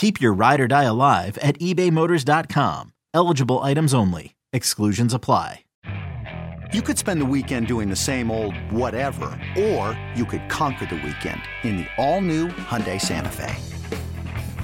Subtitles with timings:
[0.00, 2.94] Keep your ride or die alive at ebaymotors.com.
[3.12, 4.34] Eligible items only.
[4.50, 5.66] Exclusions apply.
[6.72, 9.26] You could spend the weekend doing the same old whatever,
[9.58, 13.54] or you could conquer the weekend in the all-new Hyundai Santa Fe.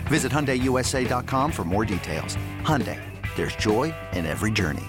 [0.06, 2.39] Visit HyundaiUSA.com for more details.
[2.62, 2.98] Hyundai,
[3.36, 4.86] there's joy in every journey.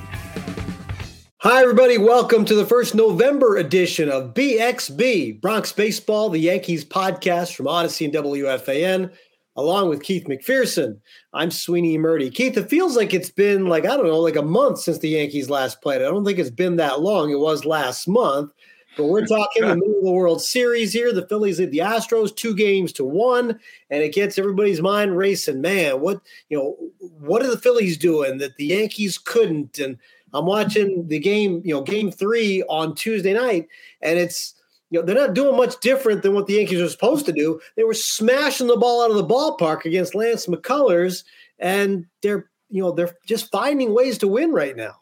[1.42, 1.98] Hi, everybody.
[1.98, 8.06] Welcome to the first November edition of BXB, Bronx Baseball, the Yankees podcast from Audacy
[8.06, 9.12] and WFAN
[9.58, 11.00] along with Keith McPherson.
[11.34, 12.34] I'm Sweeny Murti.
[12.34, 15.10] Keith, it feels like it's been like, I don't know, like a month since the
[15.10, 16.02] Yankees last played.
[16.02, 17.32] I don't think it's been that long.
[17.32, 18.54] It was last month.
[18.96, 21.12] But we're talking the middle of the World Series here.
[21.12, 25.62] The Phillies lead the Astros two games to one, and it gets everybody's mind racing.
[25.62, 29.80] Man, what you know, what are the Phillies doing that the Yankees couldn't?
[29.80, 29.98] And
[30.34, 33.68] I'm watching the game, you know, game three on Tuesday night,
[34.02, 34.56] and it's
[34.90, 37.60] you know, they're not doing much different than what the Yankees are supposed to do.
[37.76, 41.24] They were smashing the ball out of the ballpark against Lance McCullers,
[41.60, 44.96] and they're you know they're just finding ways to win right now.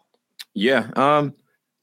[0.53, 1.33] Yeah, um,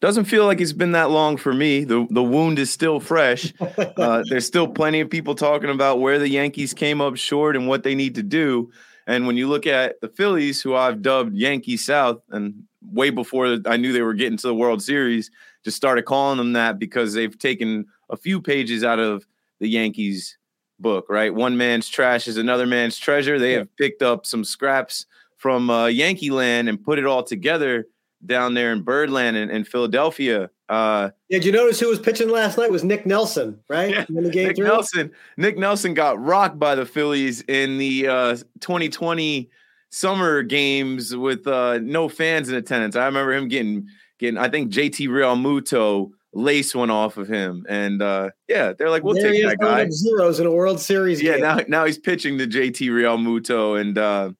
[0.01, 1.85] doesn't feel like it's been that long for me.
[1.85, 3.53] the The wound is still fresh.
[3.61, 7.69] uh, there's still plenty of people talking about where the Yankees came up short and
[7.69, 8.71] what they need to do.
[9.07, 13.59] And when you look at the Phillies, who I've dubbed Yankee South, and way before
[13.67, 15.31] I knew they were getting to the World Series,
[15.65, 19.27] just started calling them that because they've taken a few pages out of
[19.61, 20.37] the Yankees
[20.79, 21.33] book, right?
[21.33, 23.39] One man's trash is another man's treasure.
[23.39, 25.07] They have picked up some scraps
[25.39, 27.87] from uh, Yankee land and put it all together
[28.25, 30.51] down there in Birdland and in Philadelphia.
[30.69, 32.71] Uh, yeah, did you notice who was pitching last night?
[32.71, 33.91] was Nick Nelson, right?
[33.91, 34.59] Yeah, Nick?
[34.59, 35.11] Nelson.
[35.37, 39.51] Nick Nelson got rocked by the Phillies in the uh, 2020
[39.91, 42.97] summer games with uh, no fans in attendance.
[42.97, 43.89] I remember him getting
[44.23, 44.39] getting.
[44.39, 49.15] I think JT Realmuto lace one off of him, and uh, yeah, they're like, we'll
[49.15, 49.87] there take that guy.
[49.91, 51.21] Zeros in a World Series.
[51.21, 51.43] Yeah, game.
[51.43, 54.31] now now he's pitching to JT Realmuto, and uh,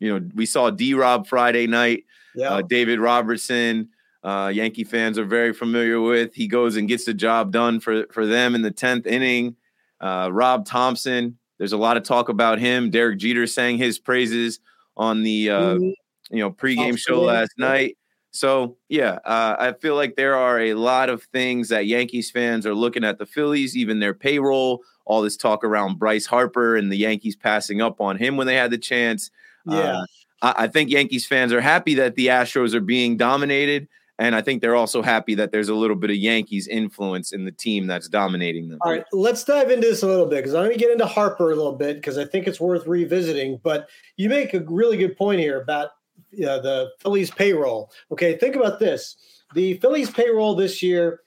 [0.00, 2.04] you know we saw D Rob Friday night.
[2.34, 3.90] Yeah, uh, David Robertson.
[4.22, 6.34] Uh, Yankee fans are very familiar with.
[6.34, 9.56] He goes and gets the job done for for them in the tenth inning.
[10.00, 12.90] Uh, Rob Thompson, There's a lot of talk about him.
[12.90, 14.60] Derek Jeter sang his praises
[14.96, 16.36] on the uh, mm-hmm.
[16.36, 17.96] you know pregame show last night.
[18.34, 22.66] So yeah, uh, I feel like there are a lot of things that Yankees fans
[22.66, 26.90] are looking at the Phillies, even their payroll, all this talk around Bryce Harper and
[26.90, 29.30] the Yankees passing up on him when they had the chance.
[29.66, 30.06] Yeah, uh,
[30.42, 33.86] I, I think Yankees fans are happy that the Astros are being dominated.
[34.18, 37.44] And I think they're also happy that there's a little bit of Yankees influence in
[37.44, 38.78] the team that's dominating them.
[38.82, 41.06] All right, let's dive into this a little bit because I'm going to get into
[41.06, 43.58] Harper a little bit because I think it's worth revisiting.
[43.62, 45.90] But you make a really good point here about
[46.42, 47.90] uh, the Phillies payroll.
[48.10, 49.16] Okay, think about this:
[49.54, 51.20] the Phillies payroll this year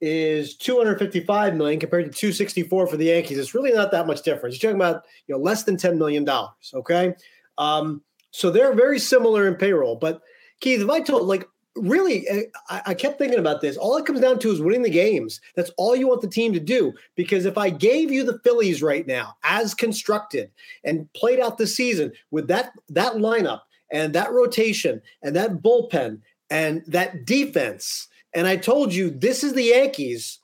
[0.00, 3.38] is 255 million compared to 264 for the Yankees.
[3.38, 4.62] It's really not that much difference.
[4.62, 6.72] You're talking about you know less than 10 million dollars.
[6.72, 7.14] Okay,
[7.58, 9.96] um, so they're very similar in payroll.
[9.96, 10.20] But
[10.60, 13.76] Keith, if I told like really, eh, I, I, kept thinking about this.
[13.76, 15.40] All it comes down to is winning the games.
[15.56, 16.92] That's all you want the team to do.
[17.16, 20.50] Because if I gave you the Phillies right now, as constructed
[20.84, 23.60] and played out the season with that that lineup
[23.92, 29.54] and that rotation and that bullpen and that defense, and I told you this is
[29.54, 30.38] the Yankees,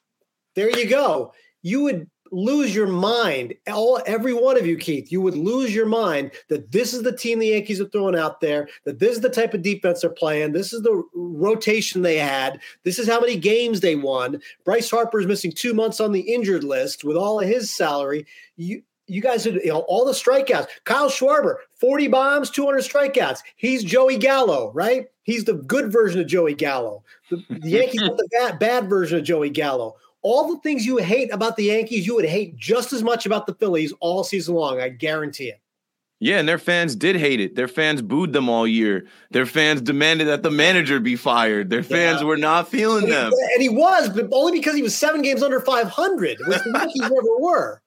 [0.54, 1.32] there you go.
[1.62, 3.54] You would lose your mind.
[3.70, 7.16] All every one of you, Keith, you would lose your mind that this is the
[7.16, 10.10] team the Yankees are throwing out there, that this is the type of defense they're
[10.10, 14.40] playing, this is the rotation they had, this is how many games they won.
[14.64, 18.26] Bryce Harper is missing two months on the injured list with all of his salary.
[18.56, 20.68] You you guys are you know all the strikeouts.
[20.84, 23.40] Kyle Schwarber, 40 bombs, 200 strikeouts.
[23.56, 25.06] He's Joey Gallo, right?
[25.22, 27.02] He's the good version of Joey Gallo.
[27.30, 30.98] The, the Yankees are the bad, bad version of Joey Gallo all the things you
[30.98, 34.54] hate about the Yankees, you would hate just as much about the Phillies all season
[34.54, 34.80] long.
[34.80, 35.60] I guarantee it.
[36.22, 37.54] Yeah, and their fans did hate it.
[37.54, 39.06] Their fans booed them all year.
[39.30, 41.70] Their fans demanded that the manager be fired.
[41.70, 42.26] Their fans yeah.
[42.26, 43.32] were not feeling and them.
[43.32, 46.72] He, and he was, but only because he was seven games under 500, which the
[46.74, 47.80] Yankees never were.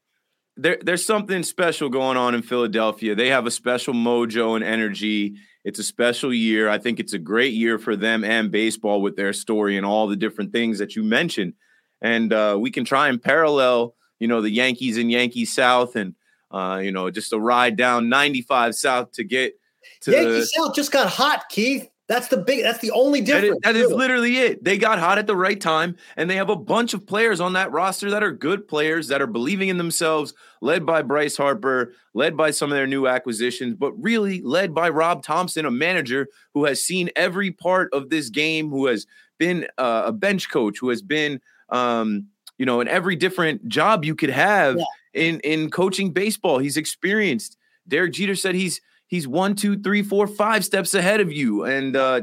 [0.55, 3.15] There, there's something special going on in Philadelphia.
[3.15, 5.35] They have a special mojo and energy.
[5.63, 6.69] It's a special year.
[6.69, 10.07] I think it's a great year for them and baseball with their story and all
[10.07, 11.53] the different things that you mentioned.
[12.01, 16.13] And uh, we can try and parallel, you know, the Yankees and Yankees South and
[16.53, 19.59] uh, you know, just a ride down 95 South to get
[20.01, 21.89] to Yankee the, South just got hot, Keith.
[22.07, 22.63] That's the big.
[22.63, 23.59] That's the only difference.
[23.63, 24.63] that is, that is literally it.
[24.63, 27.53] They got hot at the right time, and they have a bunch of players on
[27.53, 30.33] that roster that are good players that are believing in themselves.
[30.61, 34.89] Led by Bryce Harper, led by some of their new acquisitions, but really led by
[34.89, 39.05] Rob Thompson, a manager who has seen every part of this game, who has
[39.37, 41.39] been uh, a bench coach, who has been,
[41.69, 42.27] um,
[42.57, 44.77] you know, in every different job you could have.
[44.77, 46.59] Yeah in in coaching baseball.
[46.59, 47.57] He's experienced.
[47.87, 48.81] Derek Jeter said he's
[49.13, 51.65] he's one, two, three, four, five steps ahead of you.
[51.65, 52.21] And uh,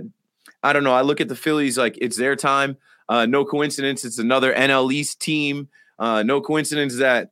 [0.65, 0.93] I don't know.
[0.93, 2.77] I look at the Phillies like it's their time.
[3.09, 4.05] Uh, no coincidence.
[4.05, 5.69] It's another NL East team.
[6.01, 7.31] Uh, no coincidence that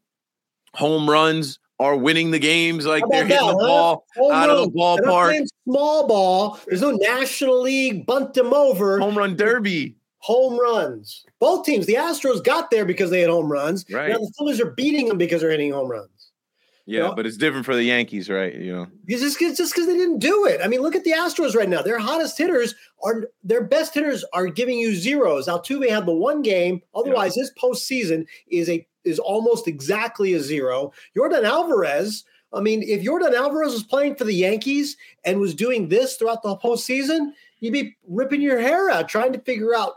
[0.74, 2.86] home runs are winning the games.
[2.86, 4.30] Like they're hitting that, the ball huh?
[4.30, 5.44] out of the ballpark.
[5.64, 6.60] Small ball.
[6.68, 9.00] There's no National League bunt them over.
[9.00, 11.24] Home run derby home runs.
[11.40, 13.84] Both teams, the Astros got there because they had home runs.
[13.90, 14.10] Right.
[14.10, 16.10] Now the Phillies are beating them because they're hitting home runs.
[16.88, 17.14] Yeah, you know?
[17.14, 18.54] but it's different for the Yankees, right?
[18.54, 20.60] You know, it's just just because they didn't do it.
[20.64, 21.82] I mean, look at the Astros right now.
[21.82, 22.74] Their hottest hitters
[23.04, 25.48] are their best hitters are giving you zeros.
[25.48, 26.80] Altuve had the one game.
[26.94, 27.42] Otherwise, yeah.
[27.42, 30.92] his postseason is a is almost exactly a zero.
[31.14, 32.24] Yordan Alvarez.
[32.54, 34.96] I mean, if Yordan Alvarez was playing for the Yankees
[35.26, 39.40] and was doing this throughout the postseason, you'd be ripping your hair out trying to
[39.40, 39.94] figure out,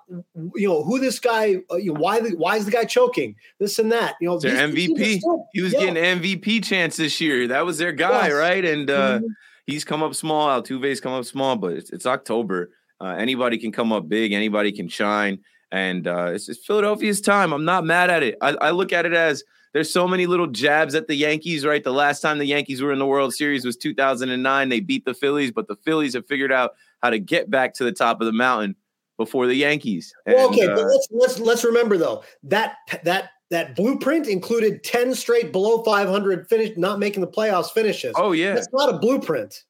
[0.56, 3.36] you know, who this guy, uh, you know, why the, why is the guy choking,
[3.60, 4.16] this and that.
[4.20, 5.20] You know, their MVP.
[5.20, 5.80] Still, he was yeah.
[5.80, 7.48] getting MVP chance this year.
[7.48, 8.34] That was their guy, yes.
[8.34, 8.66] right?
[8.66, 9.28] And uh, mm-hmm.
[9.68, 10.48] he's come up small.
[10.62, 12.72] Altuve's come up small, but it's, it's October.
[13.00, 14.32] Uh, anybody can come up big.
[14.32, 15.40] Anybody can shine.
[15.72, 17.54] And uh, it's, it's Philadelphia's time.
[17.54, 18.38] I'm not mad at it.
[18.42, 19.44] I, I look at it as
[19.74, 21.84] there's so many little jabs at the Yankees, right?
[21.84, 24.70] The last time the Yankees were in the World Series was 2009.
[24.70, 27.84] They beat the Phillies, but the Phillies have figured out how to get back to
[27.84, 28.76] the top of the mountain
[29.18, 30.14] before the Yankees.
[30.26, 34.84] And, well, okay, uh, but let's let's let's remember though that that that blueprint included
[34.84, 38.14] 10 straight below 500 finish not making the playoffs finishes.
[38.16, 38.56] Oh yeah.
[38.56, 39.64] That's not a blueprint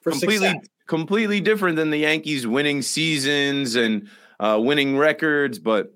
[0.00, 0.68] for completely success.
[0.88, 4.08] completely different than the Yankees winning seasons and
[4.40, 5.94] uh, winning records, but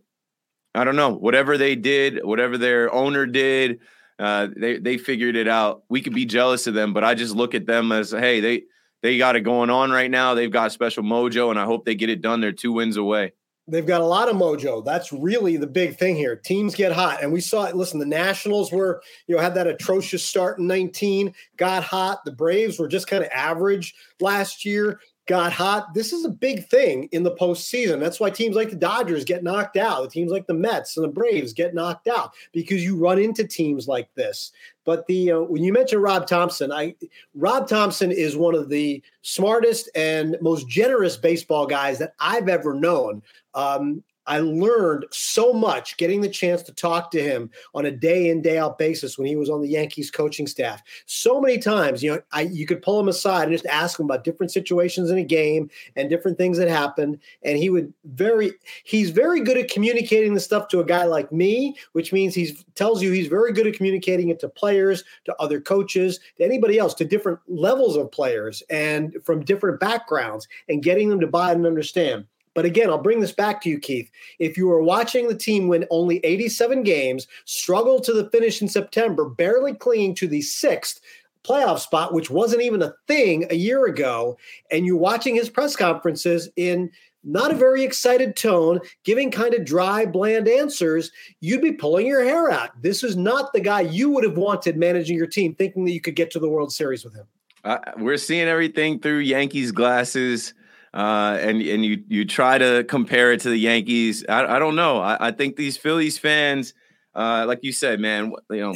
[0.74, 1.10] I don't know.
[1.10, 3.80] Whatever they did, whatever their owner did,
[4.18, 5.82] uh, they they figured it out.
[5.88, 8.64] We could be jealous of them, but I just look at them as hey, they
[9.06, 10.34] they got it going on right now.
[10.34, 12.40] They've got special mojo, and I hope they get it done.
[12.40, 13.34] They're two wins away.
[13.68, 14.84] They've got a lot of mojo.
[14.84, 16.34] That's really the big thing here.
[16.34, 17.76] Teams get hot, and we saw it.
[17.76, 22.24] Listen, the Nationals were, you know, had that atrocious start in 19, got hot.
[22.24, 25.92] The Braves were just kind of average last year got hot.
[25.92, 27.98] This is a big thing in the postseason.
[27.98, 30.02] That's why teams like the Dodgers get knocked out.
[30.02, 33.46] The teams like the Mets and the Braves get knocked out because you run into
[33.46, 34.52] teams like this.
[34.84, 36.94] But the uh, when you mentioned Rob Thompson, I
[37.34, 42.72] Rob Thompson is one of the smartest and most generous baseball guys that I've ever
[42.72, 43.22] known.
[43.54, 48.28] Um, I learned so much getting the chance to talk to him on a day
[48.30, 50.82] in day out basis when he was on the Yankees coaching staff.
[51.06, 54.06] So many times, you know, I you could pull him aside and just ask him
[54.06, 58.52] about different situations in a game and different things that happened, and he would very
[58.84, 62.64] he's very good at communicating the stuff to a guy like me, which means he's
[62.74, 66.78] tells you he's very good at communicating it to players, to other coaches, to anybody
[66.78, 71.52] else, to different levels of players and from different backgrounds, and getting them to buy
[71.52, 72.26] and understand.
[72.56, 74.10] But again, I'll bring this back to you, Keith.
[74.38, 78.68] If you were watching the team win only 87 games, struggle to the finish in
[78.68, 80.98] September, barely clinging to the sixth
[81.44, 84.38] playoff spot, which wasn't even a thing a year ago,
[84.70, 86.90] and you're watching his press conferences in
[87.22, 92.24] not a very excited tone, giving kind of dry, bland answers, you'd be pulling your
[92.24, 92.70] hair out.
[92.80, 96.00] This is not the guy you would have wanted managing your team, thinking that you
[96.00, 97.26] could get to the World Series with him.
[97.64, 100.54] Uh, we're seeing everything through Yankees glasses
[100.96, 104.24] uh, and and you you try to compare it to the Yankees.
[104.30, 104.98] I, I don't know.
[104.98, 106.72] I, I, think these Phillies fans,
[107.14, 108.74] uh, like you said, man, you know,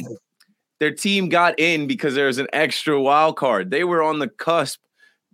[0.79, 3.71] their team got in because there was an extra wild card.
[3.71, 4.79] They were on the cusp.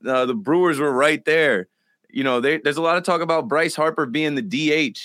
[0.07, 1.67] Uh, the Brewers were right there.
[2.09, 4.41] You know, they, there's a lot of talk about Bryce Harper being the
[4.93, 4.97] DH,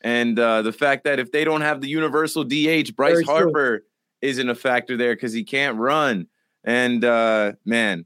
[0.00, 3.78] and uh, the fact that if they don't have the universal DH, Bryce Very Harper
[3.78, 3.86] true.
[4.20, 6.26] isn't a factor there because he can't run.
[6.64, 8.04] And uh, man,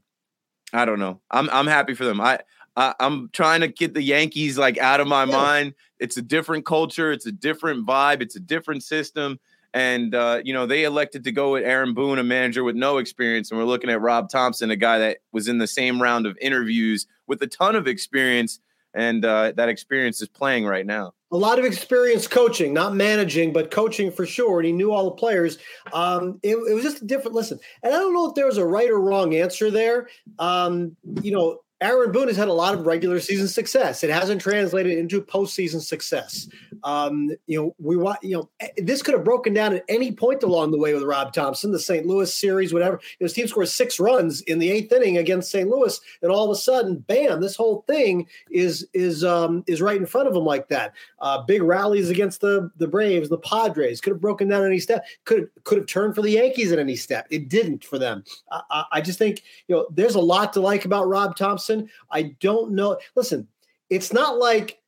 [0.71, 1.21] I don't know.
[1.31, 2.21] I'm I'm happy for them.
[2.21, 2.41] I
[2.75, 5.31] I, am trying to get the Yankees like out of my yeah.
[5.35, 5.73] mind.
[5.99, 7.11] It's a different culture.
[7.11, 8.21] It's a different vibe.
[8.21, 9.39] It's a different system.
[9.73, 12.97] And uh, you know, they elected to go with Aaron Boone, a manager with no
[12.97, 16.25] experience, and we're looking at Rob Thompson, a guy that was in the same round
[16.25, 18.61] of interviews with a ton of experience,
[18.93, 21.13] and uh, that experience is playing right now.
[21.33, 24.59] A lot of experience coaching, not managing, but coaching for sure.
[24.59, 25.57] And he knew all the players.
[25.91, 27.59] Um, it, it was just a different listen.
[27.83, 30.07] And I don't know if there was a right or wrong answer there.
[30.39, 34.01] Um, you know, Aaron Boone has had a lot of regular season success.
[34.01, 36.47] It hasn't translated into postseason success.
[36.83, 40.13] Um, you know, we want you know eh, this could have broken down at any
[40.13, 42.05] point along the way with Rob Thompson, the St.
[42.05, 43.01] Louis series, whatever.
[43.19, 45.69] His team scores six runs in the eighth inning against St.
[45.69, 47.41] Louis, and all of a sudden, bam!
[47.41, 50.93] This whole thing is is um, is right in front of him like that.
[51.19, 55.05] Uh, big rallies against the the Braves, the Padres could have broken down any step.
[55.25, 57.27] Could could have turned for the Yankees at any step.
[57.31, 58.23] It didn't for them.
[58.49, 61.64] I, I just think you know there's a lot to like about Rob Thompson.
[62.11, 62.99] I don't know.
[63.15, 63.47] Listen,
[63.89, 64.81] it's not like,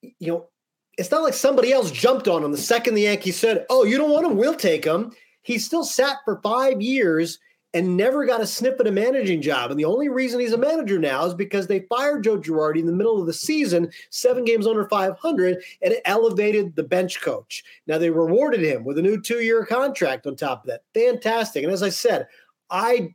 [0.00, 0.48] you know,
[0.96, 3.96] it's not like somebody else jumped on him the second the Yankees said, Oh, you
[3.96, 4.36] don't want him?
[4.36, 5.12] We'll take him.
[5.42, 7.38] He still sat for five years
[7.74, 9.70] and never got a sniff at a managing job.
[9.70, 12.86] And the only reason he's a manager now is because they fired Joe Girardi in
[12.86, 17.62] the middle of the season, seven games under 500, and it elevated the bench coach.
[17.86, 20.84] Now they rewarded him with a new two year contract on top of that.
[20.94, 21.62] Fantastic.
[21.62, 22.26] And as I said,
[22.70, 23.14] I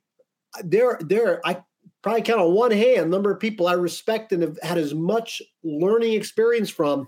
[0.64, 1.64] there there I
[2.04, 5.42] probably count on one hand number of people I respect and have had as much
[5.64, 7.08] learning experience from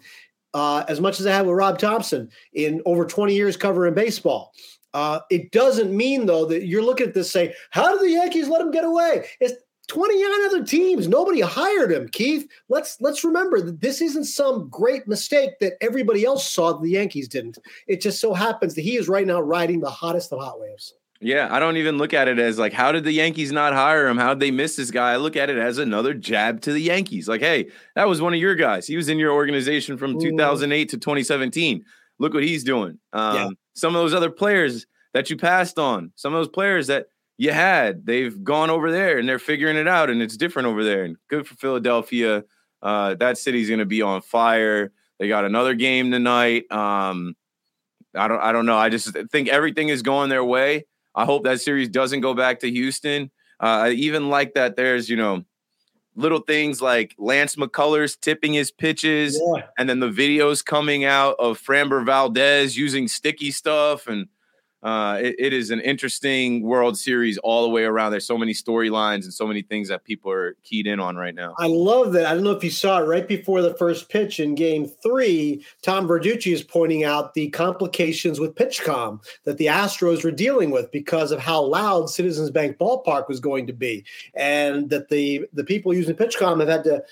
[0.54, 4.54] uh, as much as I have with Rob Thompson in over 20 years covering baseball.
[4.94, 8.48] Uh, it doesn't mean though that you're looking at this say, how did the Yankees
[8.48, 9.28] let him get away?
[9.42, 9.54] It's
[9.88, 11.08] 29 other teams.
[11.08, 12.48] Nobody hired him, Keith.
[12.70, 16.92] Let's let's remember that this isn't some great mistake that everybody else saw that the
[16.92, 17.60] Yankees didn't.
[17.88, 20.94] It just so happens that he is right now riding the hottest of hot waves.
[21.22, 24.08] Yeah, I don't even look at it as like, how did the Yankees not hire
[24.08, 24.18] him?
[24.18, 25.14] How did they miss this guy?
[25.14, 27.28] I look at it as another jab to the Yankees.
[27.28, 28.86] Like, hey, that was one of your guys.
[28.86, 31.86] He was in your organization from 2008 to 2017.
[32.20, 33.00] Look what he's doing.
[33.14, 33.50] Um, yeah.
[33.76, 37.08] Some of those other players that you passed on, some of those players that
[37.38, 40.84] you had, they've gone over there and they're figuring it out, and it's different over
[40.84, 41.04] there.
[41.04, 42.44] And good for Philadelphia.
[42.82, 44.92] Uh, that city's going to be on fire.
[45.20, 46.70] They got another game tonight.
[46.72, 47.36] Um,
[48.14, 48.78] I don't, I don't know.
[48.78, 50.86] I just think everything is going their way.
[51.16, 53.32] I hope that series doesn't go back to Houston.
[53.62, 55.44] Uh, I even like that there's, you know,
[56.16, 59.64] little things like Lance McCullers tipping his pitches, yeah.
[59.78, 64.28] and then the videos coming out of Framber Valdez using sticky stuff and
[64.86, 68.12] uh, it, it is an interesting World Series all the way around.
[68.12, 71.34] There's so many storylines and so many things that people are keyed in on right
[71.34, 71.56] now.
[71.58, 72.28] I love that.
[72.28, 75.66] I don't know if you saw it right before the first pitch in Game Three.
[75.82, 80.92] Tom Verducci is pointing out the complications with PitchCom that the Astros were dealing with
[80.92, 85.64] because of how loud Citizens Bank Ballpark was going to be, and that the the
[85.64, 87.04] people using PitchCom have had to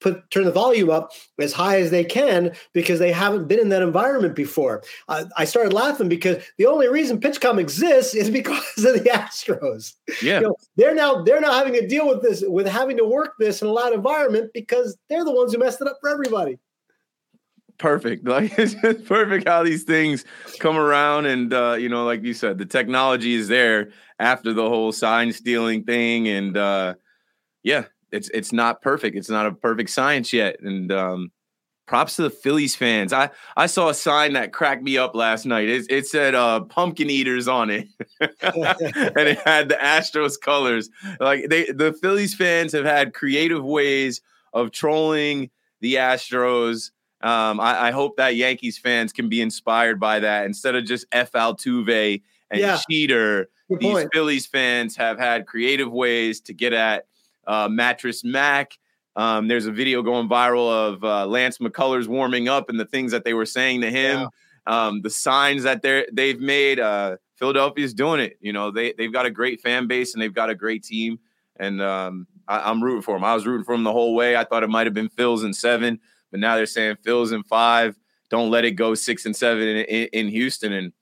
[0.00, 3.68] put turn the volume up as high as they can because they haven't been in
[3.70, 4.82] that environment before.
[5.08, 9.94] Uh, I started laughing because the only reason PitchCom exists is because of the Astros.
[10.22, 13.04] Yeah, you know, they're now they're now having to deal with this with having to
[13.04, 16.10] work this in a loud environment because they're the ones who messed it up for
[16.10, 16.58] everybody.
[17.78, 18.26] Perfect.
[18.28, 20.24] Like it's just perfect how these things
[20.58, 24.68] come around, and uh, you know, like you said, the technology is there after the
[24.68, 26.94] whole sign stealing thing, and uh,
[27.62, 29.16] yeah, it's it's not perfect.
[29.16, 30.60] It's not a perfect science yet.
[30.60, 31.32] And um,
[31.88, 33.12] props to the Phillies fans.
[33.12, 35.68] I I saw a sign that cracked me up last night.
[35.68, 37.88] It, it said uh, pumpkin eaters on it,
[38.20, 40.90] and it had the Astros colors.
[41.18, 44.20] Like they the Phillies fans have had creative ways
[44.52, 45.50] of trolling
[45.80, 46.90] the Astros.
[47.20, 51.04] Um, I, I, hope that Yankees fans can be inspired by that instead of just
[51.10, 52.78] F Altuve and yeah.
[52.88, 53.48] Cheater.
[53.68, 54.10] Good these point.
[54.12, 57.06] Phillies fans have had creative ways to get at
[57.48, 58.78] uh, Mattress Mac.
[59.16, 63.10] Um, there's a video going viral of uh, Lance McCullers warming up and the things
[63.10, 64.86] that they were saying to him, yeah.
[64.86, 66.78] um, the signs that they're they've made.
[66.78, 68.36] Uh, Philadelphia's doing it.
[68.40, 71.18] You know, they they've got a great fan base and they've got a great team,
[71.56, 73.24] and um, I, am rooting for them.
[73.24, 74.36] I was rooting for them the whole way.
[74.36, 75.98] I thought it might have been Phil's in seven,
[76.30, 77.98] but now they're saying Phil's in five.
[78.30, 80.72] Don't let it go six and seven in, in, in Houston.
[80.72, 80.92] And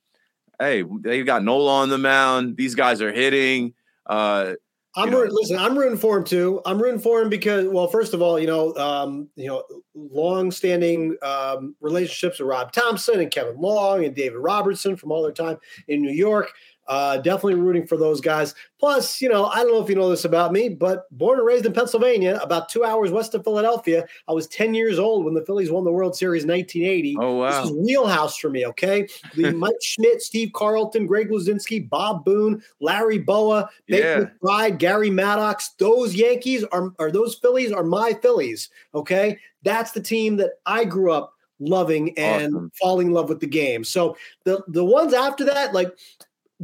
[0.58, 2.56] hey, they've got Nola on the mound.
[2.56, 3.74] These guys are hitting.
[4.06, 4.54] Uh,
[4.96, 5.58] I'm rooting, listen.
[5.58, 6.62] I'm rooting for him too.
[6.64, 9.62] I'm rooting for him because, well, first of all, you know, um, you know,
[9.94, 15.32] long-standing um, relationships with Rob Thompson and Kevin Long and David Robertson from all their
[15.32, 16.50] time in New York.
[16.88, 18.54] Uh, definitely rooting for those guys.
[18.78, 21.46] Plus, you know, I don't know if you know this about me, but born and
[21.46, 24.06] raised in Pennsylvania, about two hours west of Philadelphia.
[24.28, 27.16] I was 10 years old when the Phillies won the World Series in 1980.
[27.20, 27.62] Oh, wow.
[27.62, 29.08] This is wheelhouse for me, okay?
[29.34, 34.70] The Mike Schmidt, Steve Carlton, Greg Luzinski, Bob Boone, Larry Bowa, Baker yeah.
[34.70, 35.70] Gary Maddox.
[35.78, 39.38] Those Yankees are, are those Phillies are my Phillies, okay?
[39.62, 42.72] That's the team that I grew up loving and awesome.
[42.78, 43.84] falling in love with the game.
[43.84, 45.96] So the the ones after that, like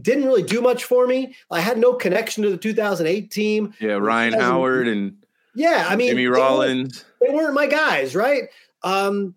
[0.01, 1.35] didn't really do much for me.
[1.51, 3.75] I had no connection to the 2008 team.
[3.81, 5.17] Yeah, Ryan Howard and
[5.55, 7.05] yeah, I mean Jimmy Rollins.
[7.21, 8.45] They weren't, they weren't my guys, right?
[8.83, 9.35] Um,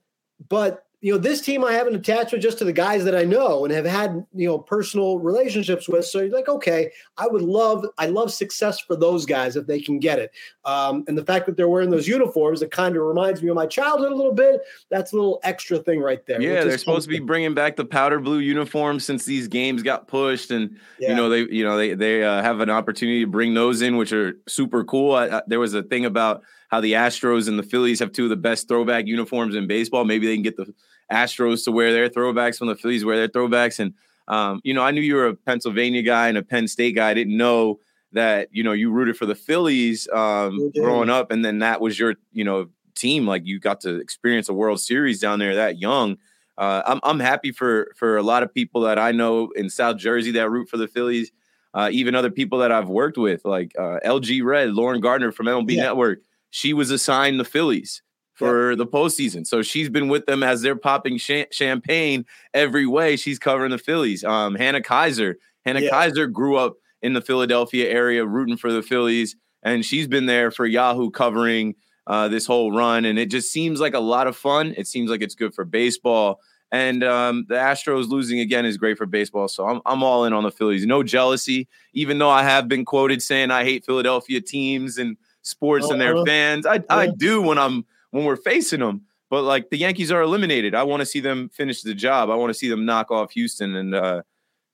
[0.48, 3.26] but you know, this team I have an attachment just to the guys that I
[3.26, 6.04] know and have had, you know, personal relationships with.
[6.04, 9.80] So you're like, okay, I would love, I love success for those guys if they
[9.80, 10.32] can get it.
[10.66, 13.56] Um, and the fact that they're wearing those uniforms, it kind of reminds me of
[13.56, 14.62] my childhood a little bit.
[14.90, 16.42] That's a little extra thing right there.
[16.42, 20.08] Yeah, they're supposed to be bringing back the powder blue uniforms since these games got
[20.08, 21.10] pushed, and yeah.
[21.10, 23.98] you know they, you know they they uh, have an opportunity to bring those in,
[23.98, 25.14] which are super cool.
[25.14, 28.24] I, I, there was a thing about how the Astros and the Phillies have two
[28.24, 30.04] of the best throwback uniforms in baseball.
[30.04, 30.74] Maybe they can get the
[31.12, 33.80] Astros to wear their throwbacks when the Phillies wear their throwbacks.
[33.80, 33.94] And
[34.28, 37.10] um, you know, I knew you were a Pennsylvania guy and a Penn State guy.
[37.10, 37.80] I didn't know
[38.14, 42.00] that you know you rooted for the Phillies um, growing up, and then that was
[42.00, 43.28] your you know team.
[43.28, 46.18] Like you got to experience a World Series down there that young.
[46.58, 49.98] Uh, I'm I'm happy for for a lot of people that I know in South
[49.98, 51.32] Jersey that root for the Phillies.
[51.74, 55.48] Uh, even other people that I've worked with, like uh, LG Red, Lauren Gardner from
[55.48, 55.84] MLB yeah.
[55.84, 56.20] Network,
[56.50, 58.02] she was assigned the Phillies
[58.36, 58.78] for yep.
[58.78, 59.48] the postseason.
[59.48, 63.16] So she's been with them as they're popping sh- champagne every way.
[63.16, 64.24] She's covering the Phillies.
[64.24, 65.36] Um, Hannah Keyser.
[65.66, 65.90] Hannah yeah.
[65.90, 70.52] Keyser grew up in the Philadelphia area rooting for the Phillies, and she's been there
[70.52, 71.76] for Yahoo covering
[72.08, 73.06] uh, this whole run.
[73.06, 74.74] And it just seems like a lot of fun.
[74.78, 76.40] It seems like it's good for baseball.
[76.72, 79.48] And um, the Astros losing again is great for baseball.
[79.48, 80.86] So I'm, I'm all in on the Phillies.
[80.86, 85.86] No jealousy, even though I have been quoted saying I hate Philadelphia teams and sports
[85.86, 85.94] uh-huh.
[85.94, 86.26] and their uh-huh.
[86.26, 86.66] fans.
[86.66, 89.02] I, I do when I'm when we're facing them.
[89.30, 90.74] But like the Yankees are eliminated.
[90.74, 92.30] I want to see them finish the job.
[92.30, 94.22] I want to see them knock off Houston, and uh,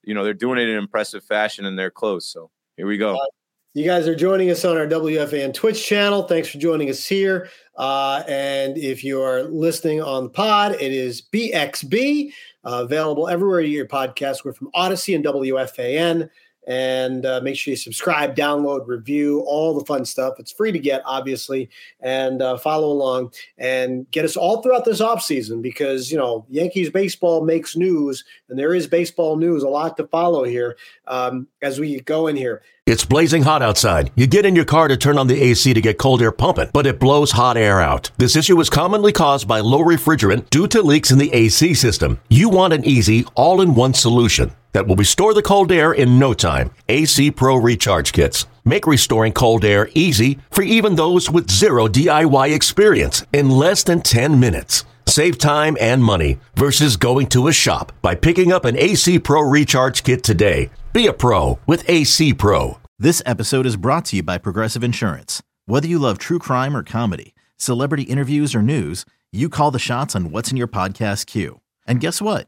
[0.03, 2.27] you know they're doing it in impressive fashion, and they're close.
[2.27, 3.15] So here we go.
[3.15, 3.25] Uh,
[3.73, 6.23] you guys are joining us on our WFAN Twitch channel.
[6.23, 7.49] Thanks for joining us here.
[7.77, 12.33] Uh, and if you are listening on the pod, it is BXB,
[12.65, 14.43] uh, available everywhere you your podcast.
[14.43, 16.29] We're from Audacy and WFAN
[16.71, 20.35] and uh, make sure you subscribe, download, review, all the fun stuff.
[20.39, 25.01] It's free to get, obviously, and uh, follow along and get us all throughout this
[25.01, 29.67] off season because you know Yankees baseball makes news, and there is baseball news, a
[29.67, 32.61] lot to follow here um, as we go in here.
[32.85, 34.09] It's blazing hot outside.
[34.15, 36.69] You get in your car to turn on the AC to get cold air pumping,
[36.71, 38.11] but it blows hot air out.
[38.17, 42.21] This issue is commonly caused by low refrigerant due to leaks in the AC system.
[42.29, 46.19] You want an easy, all in one solution that will restore the cold air in
[46.19, 46.71] no time.
[46.89, 48.45] AC Pro Recharge Kits.
[48.63, 54.01] Make restoring cold air easy for even those with zero DIY experience in less than
[54.01, 54.85] 10 minutes.
[55.07, 59.41] Save time and money versus going to a shop by picking up an AC Pro
[59.41, 60.69] Recharge Kit today.
[60.93, 62.79] Be a pro with AC Pro.
[62.99, 65.41] This episode is brought to you by Progressive Insurance.
[65.65, 70.15] Whether you love true crime or comedy, celebrity interviews or news, you call the shots
[70.15, 71.61] on what's in your podcast queue.
[71.87, 72.47] And guess what?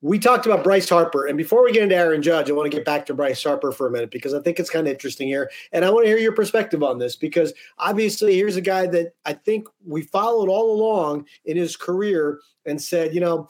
[0.00, 2.76] we talked about Bryce Harper, and before we get into Aaron Judge, I want to
[2.76, 5.26] get back to Bryce Harper for a minute because I think it's kind of interesting
[5.26, 8.86] here, and I want to hear your perspective on this because obviously here's a guy
[8.86, 13.48] that I think we followed all along in his career and said, you know,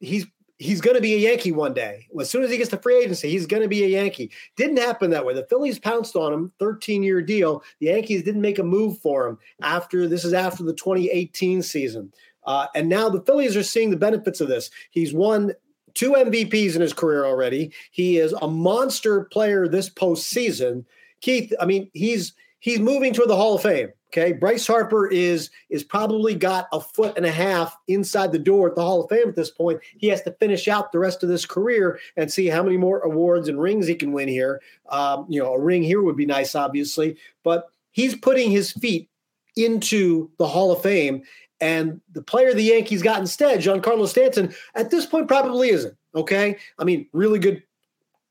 [0.00, 0.26] he's
[0.58, 2.06] he's going to be a Yankee one day.
[2.20, 4.30] As soon as he gets to free agency, he's going to be a Yankee.
[4.56, 5.32] Didn't happen that way.
[5.32, 7.62] The Phillies pounced on him, 13 year deal.
[7.80, 12.12] The Yankees didn't make a move for him after this is after the 2018 season.
[12.44, 14.70] Uh, and now the Phillies are seeing the benefits of this.
[14.90, 15.52] He's won
[15.94, 17.72] two MVPs in his career already.
[17.90, 20.84] He is a monster player this postseason.
[21.20, 23.90] Keith, I mean, he's he's moving toward the Hall of Fame.
[24.10, 28.70] Okay, Bryce Harper is is probably got a foot and a half inside the door
[28.70, 29.80] at the Hall of Fame at this point.
[29.98, 33.00] He has to finish out the rest of this career and see how many more
[33.00, 34.62] awards and rings he can win here.
[34.88, 39.10] Um, you know, a ring here would be nice, obviously, but he's putting his feet
[39.56, 41.22] into the Hall of Fame,
[41.60, 45.96] and the player the Yankees got instead, Giancarlo Stanton, at this point probably isn't.
[46.14, 46.56] Okay.
[46.78, 47.62] I mean, really good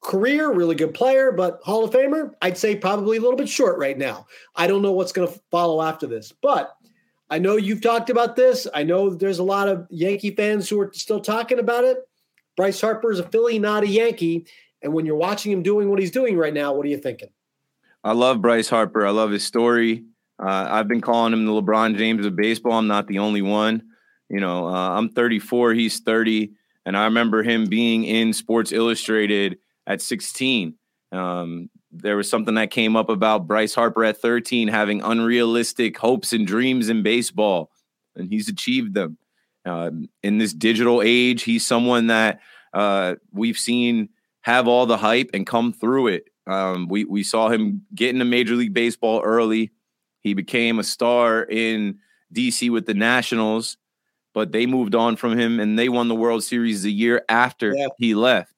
[0.01, 3.77] career, really good player, but Hall of Famer, I'd say probably a little bit short
[3.77, 4.27] right now.
[4.55, 6.75] I don't know what's going to follow after this, but
[7.29, 8.67] I know you've talked about this.
[8.73, 12.07] I know there's a lot of Yankee fans who are still talking about it.
[12.55, 14.45] Bryce Harper is a Philly, not a Yankee.
[14.81, 17.29] And when you're watching him doing what he's doing right now, what are you thinking?
[18.03, 19.05] I love Bryce Harper.
[19.05, 20.05] I love his story.
[20.39, 22.73] Uh, I've been calling him the LeBron James of baseball.
[22.73, 23.83] I'm not the only one.
[24.29, 26.51] You know, uh, I'm 34, he's 30,
[26.85, 30.75] and I remember him being in Sports Illustrated at 16,
[31.13, 36.33] um, there was something that came up about Bryce Harper at 13 having unrealistic hopes
[36.33, 37.71] and dreams in baseball,
[38.15, 39.17] and he's achieved them.
[39.65, 39.91] Uh,
[40.23, 42.39] in this digital age, he's someone that
[42.73, 44.09] uh, we've seen
[44.41, 46.25] have all the hype and come through it.
[46.45, 49.71] Um, we we saw him get into Major League Baseball early.
[50.21, 51.99] He became a star in
[52.33, 53.77] DC with the Nationals,
[54.33, 57.73] but they moved on from him and they won the World Series the year after
[57.75, 57.87] yeah.
[57.97, 58.53] he left.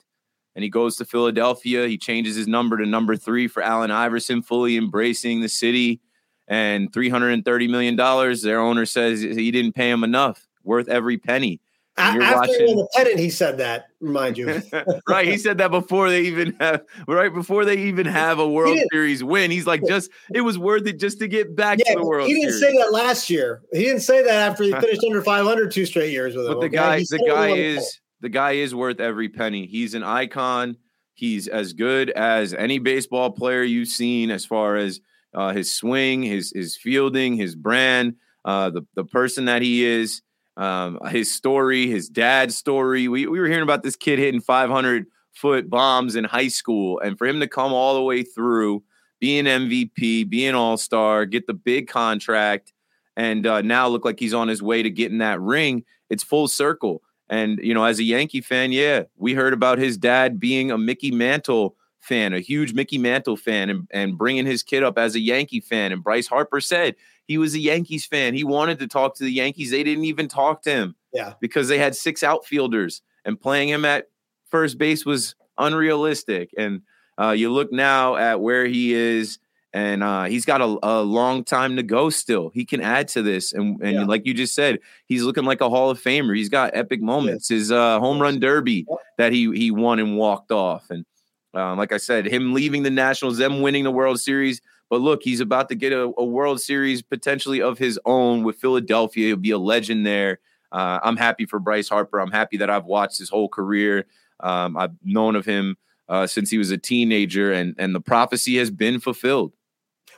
[0.55, 1.87] And he goes to Philadelphia.
[1.87, 6.01] He changes his number to number three for Allen Iverson, fully embracing the city.
[6.47, 11.61] And $330 million, their owner says he didn't pay him enough, worth every penny.
[11.99, 12.77] After watching...
[12.77, 13.87] the pennant, he said that.
[13.99, 14.61] Remind you,
[15.07, 15.27] right?
[15.27, 19.23] He said that before they even have right before they even have a World Series
[19.23, 19.51] win.
[19.51, 22.27] He's like, just it was worth it just to get back yeah, to the World.
[22.27, 22.75] He didn't Series.
[22.75, 23.61] say that last year.
[23.73, 26.53] He didn't say that after he finished under 500 two straight years with him.
[26.53, 29.65] But the guy, the guy is the guy is worth every penny.
[29.65, 30.77] He's an icon.
[31.13, 35.01] He's as good as any baseball player you've seen as far as
[35.33, 40.21] uh, his swing, his his fielding, his brand, uh, the the person that he is
[40.59, 43.07] um, his story, his dad's story.
[43.07, 47.17] We, we were hearing about this kid hitting 500 foot bombs in high school, and
[47.17, 48.83] for him to come all the way through,
[49.21, 52.73] be an MVP, be an all star, get the big contract,
[53.15, 55.85] and uh, now look like he's on his way to getting that ring.
[56.09, 57.01] It's full circle.
[57.29, 60.77] And you know, as a Yankee fan, yeah, we heard about his dad being a
[60.77, 65.15] Mickey Mantle fan, a huge Mickey Mantle fan, and, and bringing his kid up as
[65.15, 65.91] a Yankee fan.
[65.91, 68.33] And Bryce Harper said he was a Yankees fan.
[68.33, 69.71] He wanted to talk to the Yankees.
[69.71, 70.95] They didn't even talk to him.
[71.13, 71.33] Yeah.
[71.39, 74.07] Because they had six outfielders and playing him at
[74.49, 76.51] first base was unrealistic.
[76.57, 76.81] And
[77.19, 79.39] uh, you look now at where he is,
[79.73, 82.49] and uh, he's got a, a, long time to go still.
[82.49, 83.53] He can add to this.
[83.53, 84.03] And, and yeah.
[84.05, 86.35] like you just said, he's looking like a Hall of Famer.
[86.35, 87.49] He's got epic moments.
[87.49, 90.89] His uh, home run derby that he, he won and walked off.
[90.89, 91.05] And
[91.53, 95.21] um, like I said, him leaving the Nationals, them winning the World Series but look,
[95.23, 99.27] he's about to get a, a World Series potentially of his own with Philadelphia.
[99.27, 100.39] He'll be a legend there.
[100.71, 102.19] Uh, I'm happy for Bryce Harper.
[102.19, 104.05] I'm happy that I've watched his whole career.
[104.39, 108.57] Um, I've known of him uh, since he was a teenager, and and the prophecy
[108.57, 109.53] has been fulfilled.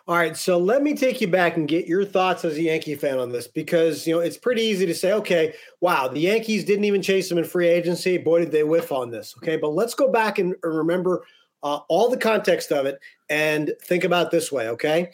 [0.07, 2.95] All right, so let me take you back and get your thoughts as a Yankee
[2.95, 6.65] fan on this because you know it's pretty easy to say, okay, wow, the Yankees
[6.65, 8.17] didn't even chase him in free agency.
[8.17, 9.35] Boy, did they whiff on this.
[9.37, 11.23] Okay, but let's go back and remember
[11.61, 15.11] uh, all the context of it and think about this way, okay?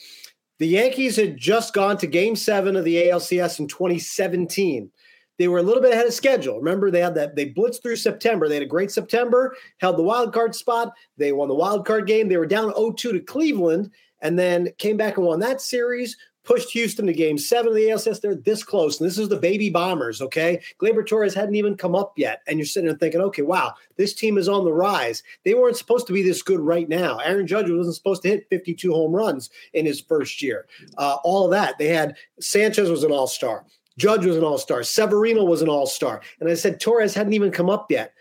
[0.59, 4.89] The Yankees had just gone to game seven of the ALCS in 2017.
[5.37, 6.57] They were a little bit ahead of schedule.
[6.57, 8.47] Remember, they had that they blitzed through September.
[8.47, 10.93] They had a great September, held the wild card spot.
[11.17, 12.27] They won the wild card game.
[12.27, 16.71] They were down 0-2 to Cleveland and then came back and won that series pushed
[16.71, 18.21] Houston to game seven of the ALCS.
[18.21, 18.99] They're this close.
[18.99, 20.61] And this is the baby bombers, okay?
[20.81, 22.41] Gleyber Torres hadn't even come up yet.
[22.47, 25.21] And you're sitting there thinking, okay, wow, this team is on the rise.
[25.43, 27.17] They weren't supposed to be this good right now.
[27.19, 30.67] Aaron Judge wasn't supposed to hit 52 home runs in his first year.
[30.97, 31.77] Uh, all of that.
[31.77, 33.65] They had Sanchez was an all star.
[33.97, 34.83] Judge was an all star.
[34.83, 36.21] Severino was an all star.
[36.39, 38.13] And I said Torres hadn't even come up yet.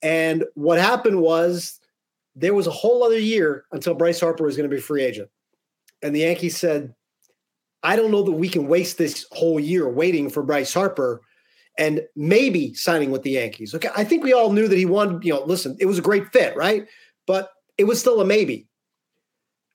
[0.00, 1.80] And what happened was
[2.34, 5.28] there was a whole other year until Bryce Harper was going to be free agent.
[6.02, 6.94] And the Yankees said,
[7.82, 11.20] I don't know that we can waste this whole year waiting for Bryce Harper
[11.78, 13.74] and maybe signing with the Yankees.
[13.74, 13.88] Okay.
[13.96, 16.32] I think we all knew that he wanted, you know, listen, it was a great
[16.32, 16.86] fit, right?
[17.26, 18.68] But it was still a maybe.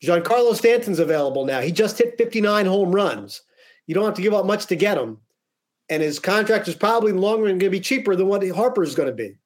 [0.03, 1.59] Giancarlo Stanton's available now.
[1.61, 3.41] He just hit 59 home runs.
[3.87, 5.17] You don't have to give up much to get him.
[5.89, 9.09] And his contract is probably longer and going to be cheaper than what Harper's going
[9.09, 9.37] to be.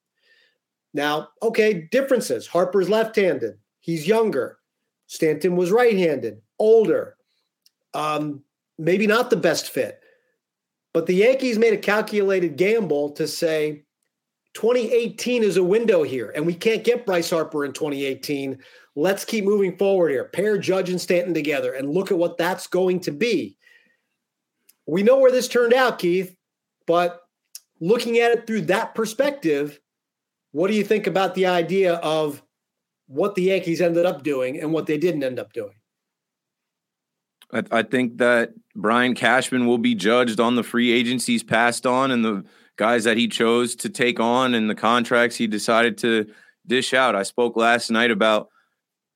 [0.93, 2.47] Now, okay, differences.
[2.47, 4.57] Harper's left handed, he's younger.
[5.07, 7.17] Stanton was right handed, older.
[7.93, 8.43] Um,
[8.77, 10.01] maybe not the best fit.
[10.93, 13.83] But the Yankees made a calculated gamble to say
[14.53, 18.57] 2018 is a window here, and we can't get Bryce Harper in 2018.
[18.95, 20.25] Let's keep moving forward here.
[20.25, 23.57] Pair Judge and Stanton together and look at what that's going to be.
[24.85, 26.35] We know where this turned out, Keith,
[26.85, 27.21] but
[27.79, 29.79] looking at it through that perspective,
[30.51, 32.41] what do you think about the idea of
[33.07, 35.75] what the Yankees ended up doing and what they didn't end up doing?
[37.53, 42.11] I, I think that Brian Cashman will be judged on the free agencies passed on
[42.11, 42.43] and the
[42.77, 46.31] guys that he chose to take on and the contracts he decided to
[46.65, 47.15] dish out.
[47.15, 48.49] I spoke last night about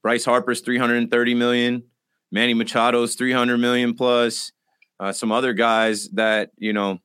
[0.03, 1.83] Bryce Harper's 330 million,
[2.31, 4.51] Manny Machado's 300 million plus,
[4.99, 6.99] uh, some other guys that, you know,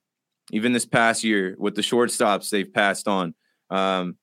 [0.52, 3.34] even this past year with the shortstops they've passed on.
[3.70, 4.16] Um,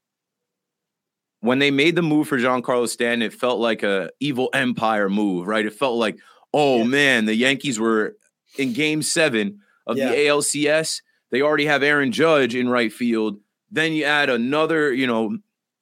[1.47, 5.47] when they made the move for Giancarlo Stanton, it felt like a evil empire move,
[5.47, 5.65] right?
[5.65, 6.19] It felt like,
[6.53, 6.83] oh yeah.
[6.83, 8.15] man, the Yankees were
[8.57, 10.09] in game seven of yeah.
[10.09, 11.01] the ALCS.
[11.31, 13.39] They already have Aaron Judge in right field.
[13.71, 15.37] Then you add another, you know,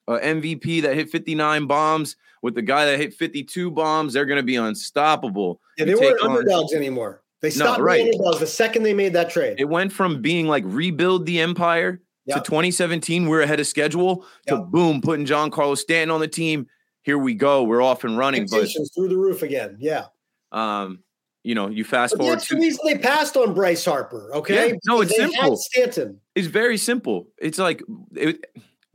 [0.08, 4.36] uh, MVP that hit 59 bombs with the guy that hit 52 bombs, they're going
[4.36, 5.60] to be unstoppable.
[5.76, 7.22] Yeah, they weren't underdogs on, anymore.
[7.40, 8.04] They stopped no, right.
[8.04, 9.56] being underdogs the second they made that trade.
[9.58, 12.44] It went from being like rebuild the empire yep.
[12.44, 14.56] to 2017, we're ahead of schedule, yep.
[14.56, 16.66] to boom, putting Giancarlo Stanton on the team.
[17.02, 17.62] Here we go.
[17.62, 18.46] We're off and running.
[18.50, 19.76] But through the roof again.
[19.78, 20.06] Yeah.
[20.50, 21.04] Um,
[21.44, 22.38] you know, you fast but forward.
[22.38, 24.30] That's the reason they passed on Bryce Harper.
[24.34, 24.70] Okay.
[24.70, 25.56] Yeah, no, it's they simple.
[25.56, 26.20] Stanton.
[26.34, 27.28] It's very simple.
[27.38, 27.82] It's like
[28.16, 28.44] it,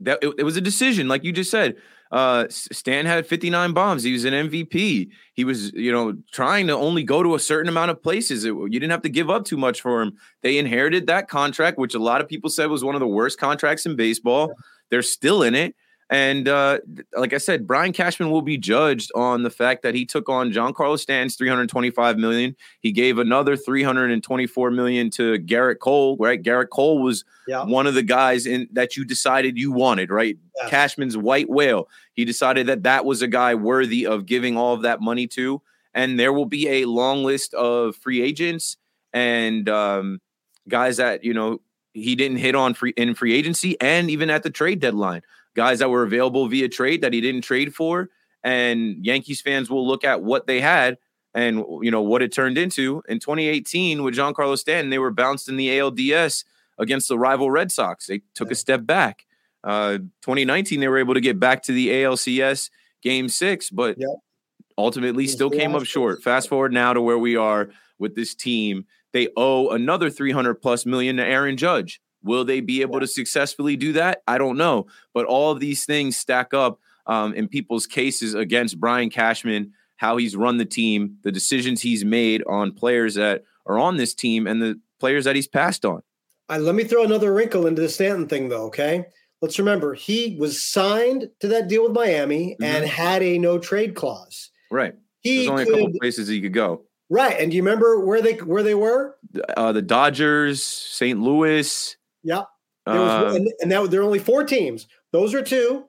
[0.00, 0.18] that.
[0.20, 1.76] It, it was a decision, like you just said.
[2.12, 4.02] Uh, Stan had 59 bombs.
[4.02, 5.08] He was an MVP.
[5.32, 8.44] He was, you know, trying to only go to a certain amount of places.
[8.44, 10.18] It, you didn't have to give up too much for him.
[10.42, 13.38] They inherited that contract, which a lot of people said was one of the worst
[13.38, 14.52] contracts in baseball.
[14.90, 15.74] They're still in it.
[16.12, 16.80] And uh,
[17.16, 20.52] like I said, Brian Cashman will be judged on the fact that he took on
[20.52, 22.54] Giancarlo Stan's 325 million.
[22.80, 26.42] He gave another 324 million to Gerrit Cole, right?
[26.42, 27.64] Gerrit Cole was yeah.
[27.64, 30.36] one of the guys in that you decided you wanted, right?
[30.62, 30.68] Yeah.
[30.68, 31.88] Cashman's white whale.
[32.12, 35.62] He decided that that was a guy worthy of giving all of that money to.
[35.94, 38.76] And there will be a long list of free agents
[39.14, 40.20] and um,
[40.68, 41.60] guys that you know
[41.94, 45.22] he didn't hit on free in free agency and even at the trade deadline
[45.54, 48.08] guys that were available via trade that he didn't trade for.
[48.42, 50.98] And Yankees fans will look at what they had
[51.34, 54.90] and you know what it turned into in 2018 with Giancarlo Stanton.
[54.90, 56.44] They were bounced in the ALDS
[56.78, 58.06] against the rival Red Sox.
[58.06, 59.26] They took a step back.
[59.64, 62.70] Uh, 2019, they were able to get back to the ALCS
[63.02, 64.10] Game Six, but yep.
[64.76, 66.22] ultimately still came up short.
[66.22, 68.86] Fast forward now to where we are with this team.
[69.12, 72.00] They owe another 300 plus million to Aaron Judge.
[72.22, 74.22] Will they be able to successfully do that?
[74.26, 74.86] I don't know.
[75.14, 80.16] But all of these things stack up um, in people's cases against Brian Cashman, how
[80.16, 84.46] he's run the team, the decisions he's made on players that are on this team,
[84.46, 86.02] and the players that he's passed on.
[86.48, 88.64] Right, let me throw another wrinkle into the Stanton thing, though.
[88.66, 89.06] Okay.
[89.40, 92.62] Let's remember he was signed to that deal with Miami mm-hmm.
[92.62, 94.50] and had a no trade clause.
[94.70, 94.94] Right.
[95.20, 96.82] He There's only could, a couple places he could go.
[97.10, 97.38] Right.
[97.40, 99.16] And do you remember where they where they were?
[99.56, 101.20] Uh, the Dodgers, St.
[101.20, 101.96] Louis.
[102.22, 102.42] Yeah.
[102.86, 104.88] Was, uh, and, now there are only four teams.
[105.12, 105.84] Those are two.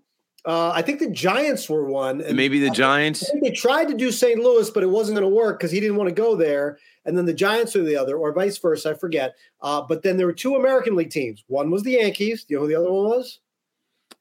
[0.46, 2.22] Uh, I think the Giants were one.
[2.22, 3.30] And maybe the Giants.
[3.41, 4.39] they tried to do St.
[4.39, 6.78] Louis, but it wasn't going to work because he didn't want to go there.
[7.06, 8.91] And then the Giants were the other, or vice versa.
[8.91, 9.36] I forget.
[9.62, 11.43] Uh, but then there were two American League teams.
[11.48, 12.43] One was the Yankees.
[12.43, 13.39] Do you know who the other one was?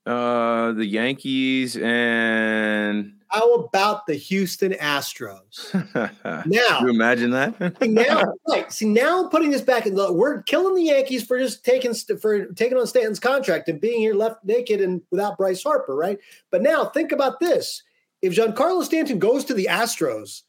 [0.06, 5.72] Uh, the Yankees and how about the Houston Astros?
[6.46, 7.80] now, Can you imagine that?
[7.80, 8.70] now, right?
[8.70, 10.12] See, now I'm putting this back in the.
[10.12, 14.14] We're killing the Yankees for just taking for taking on Stanton's contract and being here
[14.14, 16.18] left naked and without Bryce Harper, right?
[16.50, 17.82] But now think about this:
[18.20, 20.42] if Giancarlo Stanton goes to the Astros,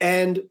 [0.00, 0.42] and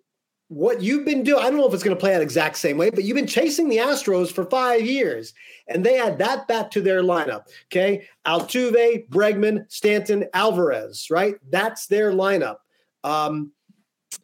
[0.49, 2.77] what you've been doing, I don't know if it's going to play out exact same
[2.77, 5.33] way, but you've been chasing the Astros for five years,
[5.67, 7.43] and they add that back to their lineup.
[7.67, 8.07] Okay.
[8.25, 11.35] Altuve, Bregman, Stanton, Alvarez, right?
[11.49, 12.57] That's their lineup.
[13.03, 13.51] Um,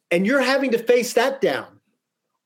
[0.09, 1.74] and you're having to face that down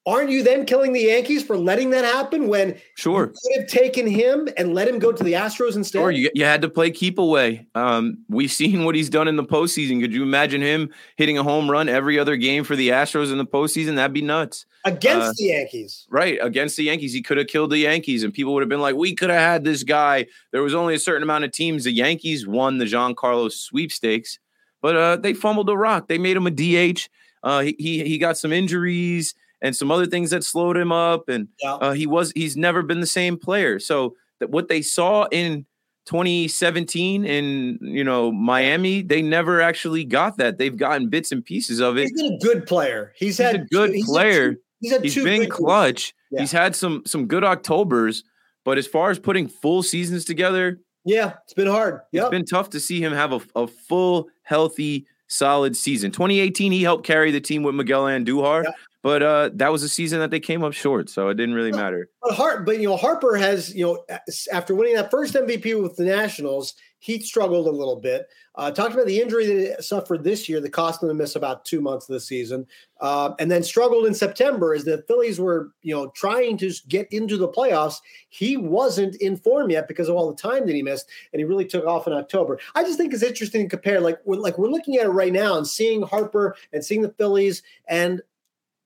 [0.06, 3.70] aren't you then killing the Yankees for letting that happen when sure you could have
[3.70, 6.00] taken him and let him go to the Astros instead?
[6.00, 7.68] Sure, you, you had to play keep away.
[7.76, 10.02] Um, we've seen what he's done in the postseason.
[10.02, 13.38] Could you imagine him hitting a home run every other game for the Astros in
[13.38, 13.96] the postseason?
[13.96, 14.66] That'd be nuts.
[14.86, 16.08] Against uh, the Yankees.
[16.10, 16.40] Right.
[16.42, 17.14] Against the Yankees.
[17.14, 19.42] He could have killed the Yankees, and people would have been like, we could have
[19.42, 20.26] had this guy.
[20.52, 21.84] There was only a certain amount of teams.
[21.84, 24.40] The Yankees won the Giancarlo sweepstakes,
[24.82, 26.08] but uh, they fumbled the rock.
[26.08, 27.10] They made him a DH.
[27.44, 31.30] Uh, he, he, he got some injuries and some other things that slowed him up.
[31.30, 31.74] And yeah.
[31.74, 33.80] uh, he was he's never been the same player.
[33.80, 35.66] So that what they saw in
[36.06, 40.58] 2017 in you know Miami, they never actually got that.
[40.58, 42.10] They've gotten bits and pieces of it.
[42.10, 43.14] He's been a good player.
[43.16, 44.54] He's, he's had a good he's player.
[44.54, 46.14] Two, he's, had he's been clutch.
[46.32, 46.42] Yeah.
[46.42, 48.24] He's had some some good Octobers,
[48.66, 52.02] but as far as putting full seasons together, yeah, it's been hard.
[52.12, 52.24] Yep.
[52.24, 56.12] It's been tough to see him have a, a full, healthy, solid season.
[56.12, 58.76] 2018, he helped carry the team with Miguel Andujar, yep.
[59.02, 61.72] But uh, that was a season that they came up short, so it didn't really
[61.72, 62.10] matter.
[62.22, 64.06] But, Hart, but you know, Harper has you know
[64.52, 68.28] after winning that first MVP with the Nationals, he struggled a little bit.
[68.56, 71.38] Uh, talked about the injury that he suffered this year that cost him to miss
[71.38, 72.68] about two months of the season,
[73.00, 77.08] uh, and then struggled in September as the Phillies were you know trying to get
[77.14, 78.02] into the playoffs.
[78.28, 81.46] He wasn't in form yet because of all the time that he missed, and he
[81.46, 82.60] really took off in October.
[82.76, 84.02] I just think it's interesting to compare.
[84.02, 87.14] Like we're, like we're looking at it right now and seeing Harper and seeing the
[87.14, 88.22] Phillies, and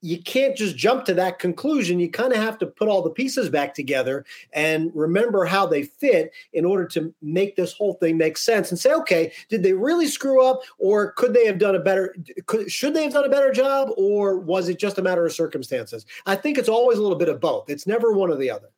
[0.03, 1.97] you can't just jump to that conclusion.
[1.97, 5.83] You kind of have to put all the pieces back together and remember how they
[5.83, 9.71] fit in order to make this whole thing make sense and say, okay, did they
[9.71, 12.13] really screw up or could they have done a better,
[12.47, 15.31] could, should they have done a better job or was it just a matter of
[15.31, 16.05] circumstances?
[16.25, 17.69] I think it's always a little bit of both.
[17.69, 18.71] It's never one or the other.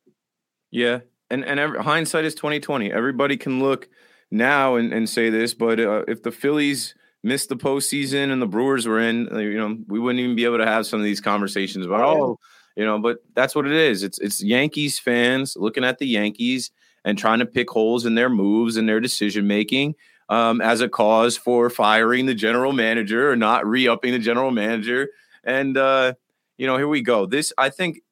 [0.70, 1.00] Yeah.
[1.28, 2.92] And, and every, hindsight is 2020.
[2.92, 3.88] Everybody can look
[4.30, 6.94] now and, and say this, but uh, if the Phillies
[7.26, 10.44] missed the postseason and the Brewers were in, uh, you know, we wouldn't even be
[10.44, 12.38] able to have some of these conversations about oh,
[12.76, 12.98] you know.
[12.98, 14.02] But that's what it is.
[14.02, 16.70] It's it's Yankees fans looking at the Yankees
[17.04, 19.96] and trying to pick holes in their moves and their decision making
[20.28, 25.08] um, as a cause for firing the general manager or not re-upping the general manager.
[25.44, 26.14] And uh,
[26.58, 27.26] you know, here we go.
[27.26, 28.02] This I think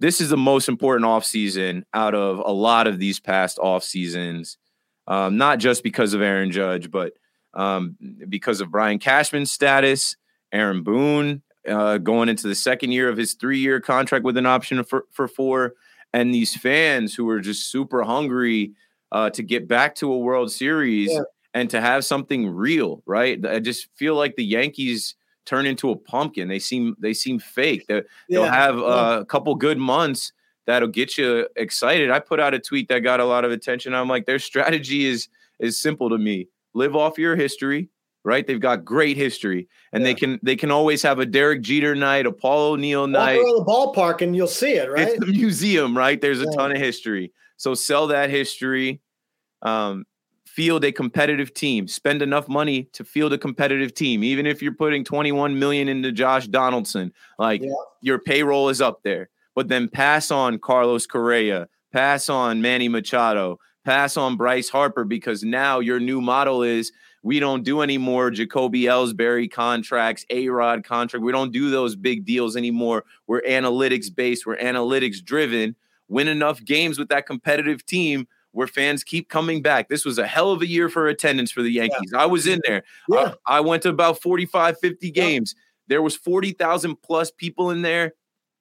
[0.00, 4.58] this is the most important offseason out of a lot of these past off seasons.
[5.08, 7.14] Um, not just because of Aaron Judge, but
[7.54, 7.96] um,
[8.28, 10.16] because of Brian Cashman's status,
[10.52, 14.82] Aaron Boone uh, going into the second year of his three-year contract with an option
[14.84, 15.74] for, for four,
[16.12, 18.72] and these fans who are just super hungry
[19.12, 21.22] uh, to get back to a World Series yeah.
[21.54, 23.44] and to have something real, right?
[23.44, 26.48] I just feel like the Yankees turn into a pumpkin.
[26.48, 27.86] They seem they seem fake.
[27.86, 30.32] They, will have uh, a couple good months
[30.66, 32.10] that'll get you excited.
[32.10, 33.94] I put out a tweet that got a lot of attention.
[33.94, 36.48] I'm like, their strategy is is simple to me.
[36.78, 37.90] Live off your history,
[38.24, 38.46] right?
[38.46, 40.08] They've got great history, and yeah.
[40.08, 43.40] they can they can always have a Derek Jeter night, a Paul O'Neill night.
[43.42, 45.08] Walk the ballpark and you'll see it, right?
[45.08, 46.20] It's the museum, right?
[46.20, 46.56] There's a yeah.
[46.56, 47.32] ton of history.
[47.56, 49.00] So sell that history.
[49.62, 50.04] Um,
[50.46, 51.86] field a competitive team.
[51.86, 54.24] Spend enough money to field a competitive team.
[54.24, 57.70] Even if you're putting 21 million into Josh Donaldson, like yeah.
[58.00, 59.28] your payroll is up there.
[59.54, 65.42] But then pass on Carlos Correa, pass on Manny Machado, pass on Bryce Harper because
[65.42, 70.84] now your new model is we don't do any more Jacoby Ellsbury contracts, A Rod
[70.84, 71.24] contract.
[71.24, 73.06] We don't do those big deals anymore.
[73.26, 75.74] We're analytics based, we're analytics driven.
[76.08, 79.88] Win enough games with that competitive team where fans keep coming back.
[79.88, 82.10] This was a hell of a year for attendance for the Yankees.
[82.12, 82.20] Yeah.
[82.20, 82.82] I was in there.
[83.08, 83.34] Yeah.
[83.46, 85.54] I, I, went to about 45, 50 games.
[85.56, 85.62] Yeah.
[85.88, 88.12] There was 40,000 plus people in there.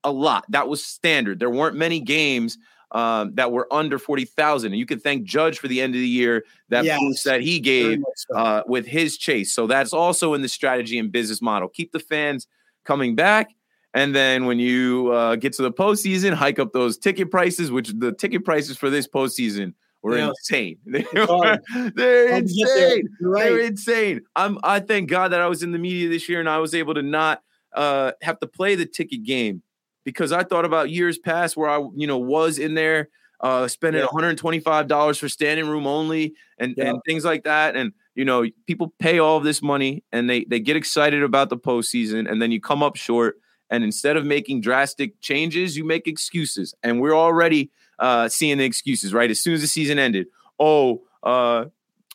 [0.06, 0.46] A lot.
[0.50, 1.40] That was standard.
[1.40, 2.58] There weren't many games
[2.91, 4.71] um, that were under 40,000.
[4.71, 7.00] And you can thank Judge for the end of the year that yes.
[7.00, 8.02] boost that he gave
[8.36, 9.54] uh, with his chase.
[9.54, 11.67] So that's also in the strategy and business model.
[11.69, 12.47] Keep the fans
[12.86, 13.52] coming back.
[13.93, 17.91] And then when you uh, get to the postseason, hike up those ticket prices, which
[17.97, 20.30] the ticket prices for this postseason were yeah.
[20.30, 20.78] insane.
[20.86, 21.60] They're,
[21.95, 23.10] they're insane.
[23.19, 23.43] Right.
[23.43, 24.21] They're insane.
[24.36, 26.76] I'm I thank God that I was in the media this year and I was
[26.76, 27.41] able to not
[27.73, 29.63] uh, have to play the ticket game
[30.08, 33.10] because I thought about years past where I, you know, was in there
[33.41, 34.08] uh, spending yeah.
[34.08, 36.86] $125 for standing room only and, yeah.
[36.86, 37.76] and things like that.
[37.76, 41.50] And, you know, people pay all of this money and they, they get excited about
[41.50, 43.38] the postseason and then you come up short.
[43.70, 46.74] And instead of making drastic changes, you make excuses.
[46.84, 49.30] And we're already uh, seeing the excuses, right?
[49.30, 51.65] As soon as the season ended, oh, uh,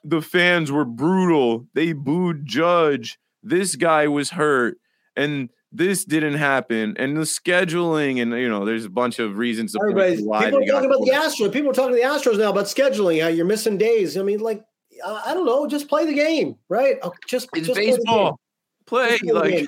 [0.03, 1.67] the fans were brutal.
[1.75, 3.19] They booed Judge.
[3.43, 4.79] This guy was hurt.
[5.15, 9.75] And this didn't happen and the scheduling and you know there's a bunch of reasons
[9.81, 11.53] Everybody's, people are talking about the astros.
[11.53, 14.17] People are talking to the astros now about scheduling how you're missing days.
[14.17, 14.63] I mean like
[15.05, 16.97] i don't know just play the game right?
[17.03, 18.39] Oh, just it's just baseball.
[18.87, 19.67] Play, play like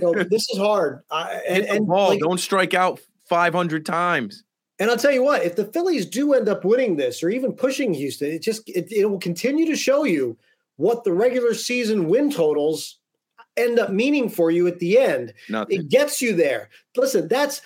[0.00, 1.00] so this is hard.
[1.10, 2.10] I, and, and ball.
[2.10, 4.44] Like, don't strike out 500 times.
[4.78, 7.52] And I'll tell you what, if the Phillies do end up winning this or even
[7.52, 10.36] pushing Houston, it just it, it will continue to show you
[10.76, 12.98] what the regular season win totals
[13.56, 15.32] end up meaning for you at the end.
[15.48, 15.80] Nothing.
[15.80, 16.70] It gets you there.
[16.96, 17.62] Listen, that's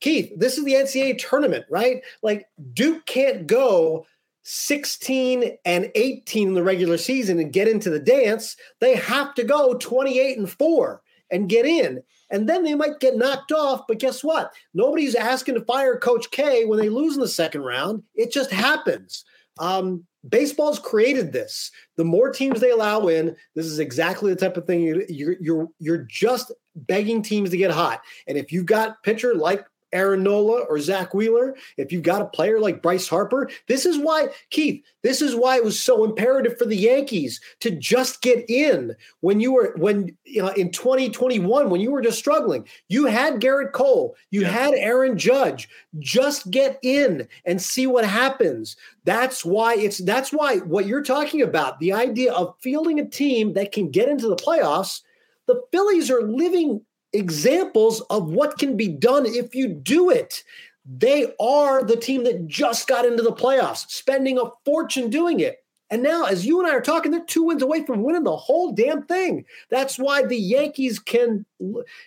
[0.00, 0.32] Keith.
[0.36, 2.02] This is the NCAA tournament, right?
[2.22, 4.06] Like Duke can't go
[4.42, 8.56] 16 and 18 in the regular season and get into the dance.
[8.80, 12.02] They have to go 28 and 4 and get in.
[12.30, 13.82] And then they might get knocked off.
[13.86, 14.52] But guess what?
[14.74, 18.02] Nobody's asking to fire Coach K when they lose in the second round.
[18.14, 19.24] It just happens.
[19.58, 21.70] Um, baseball's created this.
[21.96, 25.36] The more teams they allow in, this is exactly the type of thing you, you're
[25.40, 28.00] you're you're just begging teams to get hot.
[28.26, 32.26] And if you've got pitcher like Aaron Nola or Zack Wheeler, if you've got a
[32.26, 36.58] player like Bryce Harper, this is why, Keith, this is why it was so imperative
[36.58, 41.70] for the Yankees to just get in when you were, when, you know, in 2021,
[41.70, 42.66] when you were just struggling.
[42.88, 44.48] You had Gerrit Cole, you yeah.
[44.48, 45.68] had Aaron Judge.
[45.98, 48.76] Just get in and see what happens.
[49.04, 53.54] That's why it's, that's why what you're talking about, the idea of fielding a team
[53.54, 55.02] that can get into the playoffs,
[55.46, 60.42] the Phillies are living examples of what can be done if you do it.
[60.84, 65.58] They are the team that just got into the playoffs, spending a fortune doing it.
[65.90, 68.36] And now, as you and I are talking, they're two wins away from winning the
[68.36, 69.46] whole damn thing.
[69.70, 71.46] That's why the Yankees can.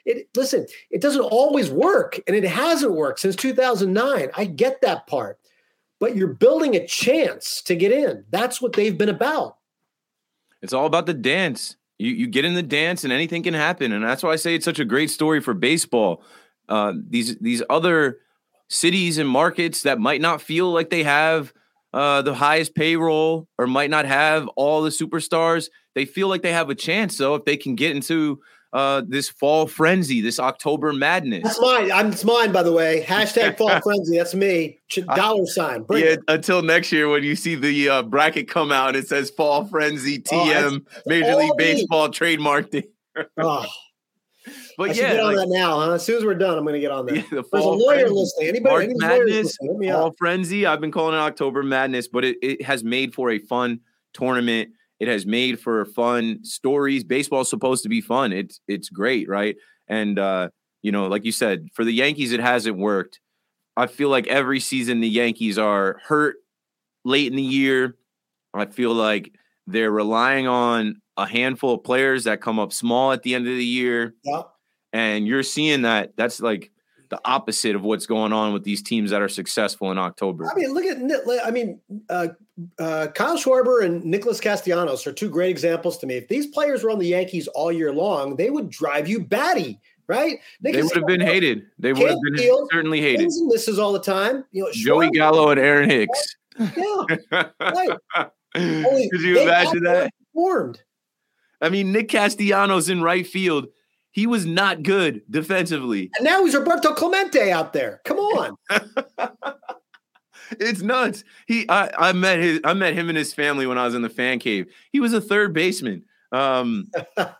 [0.05, 4.29] It, listen, it doesn't always work, and it hasn't worked since 2009.
[4.35, 5.39] I get that part,
[5.99, 8.23] but you're building a chance to get in.
[8.29, 9.57] That's what they've been about.
[10.61, 11.75] It's all about the dance.
[12.01, 14.55] You you get in the dance and anything can happen, and that's why I say
[14.55, 16.23] it's such a great story for baseball.
[16.67, 18.19] Uh, these these other
[18.69, 21.53] cities and markets that might not feel like they have
[21.93, 26.53] uh, the highest payroll or might not have all the superstars, they feel like they
[26.53, 27.15] have a chance.
[27.15, 28.39] So if they can get into
[28.73, 31.43] uh, this fall frenzy, this October madness.
[31.43, 31.91] That's mine.
[31.91, 33.03] I'm, it's mine, by the way.
[33.05, 34.17] Hashtag fall frenzy.
[34.17, 34.79] That's me.
[35.15, 35.83] Dollar sign.
[35.83, 36.11] Bring yeah.
[36.11, 36.19] It.
[36.27, 40.19] Until next year, when you see the uh, bracket come out, it says fall frenzy
[40.19, 42.13] TM oh, Major League Baseball me.
[42.13, 42.71] trademark.
[43.37, 43.65] oh.
[44.77, 45.79] But I yeah, get on like, that now.
[45.79, 45.91] Huh?
[45.91, 47.15] As soon as we're done, I'm going to get on that.
[47.15, 48.15] Yeah, the There's a lawyer frenzy.
[48.15, 48.49] listening.
[48.49, 48.85] Anybody?
[48.85, 50.65] Any madness, fall frenzy.
[50.65, 53.81] I've been calling it October madness, but it, it has made for a fun
[54.13, 54.71] tournament
[55.01, 57.03] it has made for fun stories.
[57.03, 58.31] Baseball's supposed to be fun.
[58.31, 59.55] It's it's great, right?
[59.87, 60.49] And uh,
[60.83, 63.19] you know, like you said, for the Yankees, it hasn't worked.
[63.75, 66.35] I feel like every season the Yankees are hurt
[67.03, 67.97] late in the year.
[68.53, 69.33] I feel like
[69.65, 73.55] they're relying on a handful of players that come up small at the end of
[73.55, 74.13] the year.
[74.23, 74.43] Yeah.
[74.93, 76.70] And you're seeing that that's like
[77.11, 80.49] the opposite of what's going on with these teams that are successful in October.
[80.49, 80.97] I mean, look at
[81.45, 82.29] I mean, uh,
[82.79, 86.15] uh, Kyle Schwarber and Nicholas Castellanos are two great examples to me.
[86.15, 89.77] If these players were on the Yankees all year long, they would drive you batty,
[90.07, 90.39] right?
[90.61, 91.65] They would have been hated.
[91.77, 93.27] They would have been Field, certainly hated.
[93.27, 94.45] And Misses all the time.
[94.53, 96.35] You know, Joey Gallo and Aaron Hicks.
[96.59, 97.97] Yeah, right.
[98.53, 100.11] Could you imagine that?
[100.33, 100.81] Formed.
[101.61, 103.67] I mean, Nick Castellanos in right field
[104.11, 106.11] he was not good defensively.
[106.17, 108.01] And now he's Roberto Clemente out there.
[108.05, 108.57] Come on.
[110.51, 111.23] it's nuts.
[111.47, 114.01] He I, I met his I met him and his family when I was in
[114.01, 114.67] the fan cave.
[114.91, 116.89] He was a third baseman um,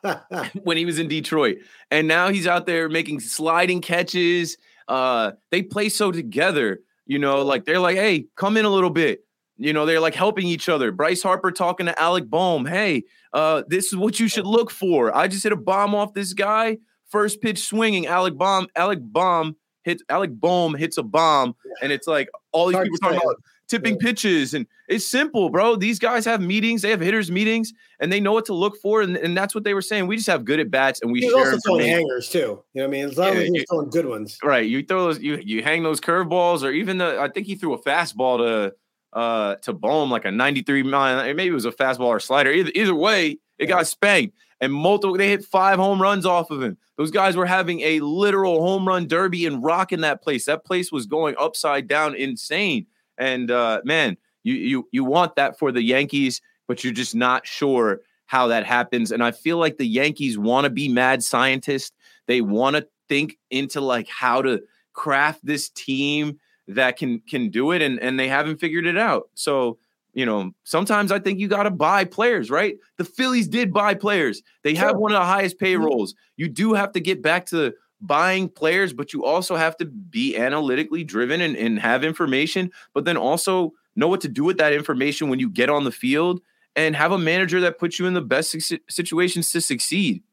[0.63, 1.57] when he was in Detroit.
[1.89, 4.57] And now he's out there making sliding catches.
[4.88, 8.89] Uh, they play so together, you know, like they're like, hey, come in a little
[8.89, 9.26] bit.
[9.62, 10.91] You know, they're like helping each other.
[10.91, 12.66] Bryce Harper talking to Alec Bohm.
[12.66, 15.16] Hey, uh, this is what you should look for.
[15.16, 16.80] I just hit a bomb off this guy.
[17.09, 18.07] First pitch swinging.
[18.07, 18.68] Alec Bohm.
[18.76, 20.01] Alec Bohm hits.
[20.09, 23.36] Alec Bohm hits a bomb, and it's like all these people talking about
[23.68, 24.07] tipping yeah.
[24.07, 25.76] pitches, and it's simple, bro.
[25.76, 26.82] These guys have meetings.
[26.82, 29.64] They have hitters meetings, and they know what to look for, and, and that's what
[29.64, 30.07] they were saying.
[30.07, 32.39] We just have good at bats, and we He's share also throwing hangers too.
[32.39, 33.05] You know what I mean?
[33.05, 34.66] As long yeah, as he's throwing good ones, right?
[34.66, 35.20] You throw those.
[35.20, 37.22] You you hang those curveballs, or even the.
[37.22, 38.74] I think he threw a fastball to
[39.14, 42.51] uh to Bohm like a 93 mile, maybe it was a fastball or slider.
[42.51, 44.36] Either either way, it got spanked.
[44.59, 46.78] And multiple they hit five home runs off of him.
[46.97, 50.45] Those guys were having a literal home run derby and rocking that place.
[50.45, 52.86] That place was going upside down, insane.
[53.18, 57.47] And uh man, you you you want that for the Yankees, but you're just not
[57.47, 59.12] sure how that happens.
[59.12, 61.91] And I feel like the Yankees want to be mad scientists.
[62.28, 64.62] They want to think into like how to
[64.93, 69.30] craft this team that can can do it and and they haven't figured it out.
[69.34, 69.78] So,
[70.14, 72.76] you know, sometimes I think you got to buy players, right?
[72.97, 74.41] The Phillies did buy players.
[74.64, 75.66] They have one of the highest mm-hmm.
[75.66, 76.16] payrolls.
[76.38, 80.36] You do have to get back to buying players, but you also have to be
[80.36, 84.74] analytically driven and, and have information, but then also know what to do with that
[84.74, 86.41] information when you get on the field
[86.76, 88.55] and have a manager that puts you in the best
[88.89, 90.24] situations to succeed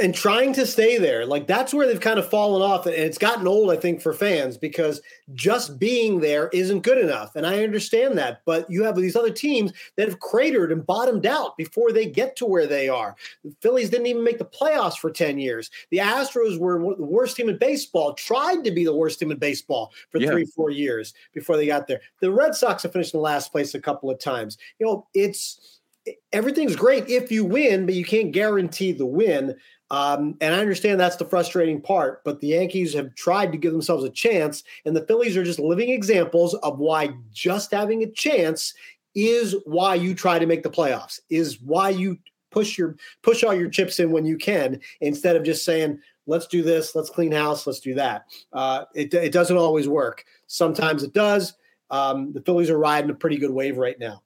[0.00, 1.24] and trying to stay there.
[1.24, 2.86] Like that's where they've kind of fallen off.
[2.86, 5.00] And it's gotten old, I think, for fans because
[5.34, 7.36] just being there isn't good enough.
[7.36, 8.42] And I understand that.
[8.44, 12.34] But you have these other teams that have cratered and bottomed out before they get
[12.36, 13.14] to where they are.
[13.44, 15.70] The Phillies didn't even make the playoffs for 10 years.
[15.90, 19.38] The Astros were the worst team in baseball, tried to be the worst team in
[19.38, 20.30] baseball for yeah.
[20.30, 22.00] three, four years before they got there.
[22.20, 24.58] The Red Sox have finished in last place a couple of times.
[24.80, 25.76] You know, it's
[26.32, 29.54] everything's great if you win, but you can't guarantee the win.
[29.90, 33.72] Um, and I understand that's the frustrating part, but the Yankees have tried to give
[33.72, 38.10] themselves a chance, and the Phillies are just living examples of why just having a
[38.10, 38.74] chance
[39.14, 42.18] is why you try to make the playoffs, is why you
[42.50, 46.46] push your push all your chips in when you can, instead of just saying, let's
[46.46, 48.24] do this, let's clean house, let's do that.
[48.52, 50.24] Uh, it, it doesn't always work.
[50.48, 51.54] Sometimes it does.
[51.90, 54.22] Um, the Phillies are riding a pretty good wave right now.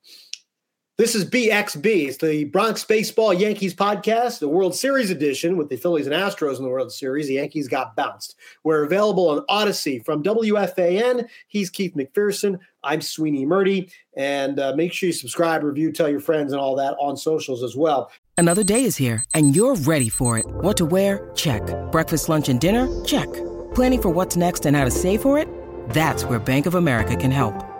[1.00, 2.08] This is BXB.
[2.08, 6.58] It's the Bronx Baseball Yankees podcast, the World Series edition with the Phillies and Astros
[6.58, 7.26] in the World Series.
[7.26, 8.36] The Yankees got bounced.
[8.64, 11.26] We're available on Audacy from WFAN.
[11.48, 12.58] He's Keith McPherson.
[12.84, 13.90] I'm Sweeny Murti.
[14.14, 17.62] And uh, make sure you subscribe, review, tell your friends, and all that on socials
[17.62, 18.10] as well.
[18.36, 20.44] Another day is here, and you're ready for it.
[20.46, 21.30] What to wear?
[21.34, 21.62] Check.
[21.90, 22.86] Breakfast, lunch, and dinner?
[23.06, 23.32] Check.
[23.74, 25.48] Planning for what's next and how to save for it?
[25.88, 27.79] That's where Bank of America can help.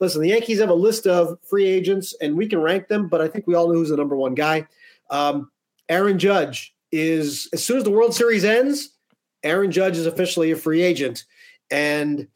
[0.00, 3.20] Listen, the Yankees have a list of free agents, and we can rank them, but
[3.20, 4.66] I think we all know who's the number one guy.
[5.10, 5.50] Um,
[5.88, 8.96] Aaron Judge is, as soon as the World Series ends,
[9.42, 11.24] Aaron Judge is officially a free agent.
[11.70, 12.26] And,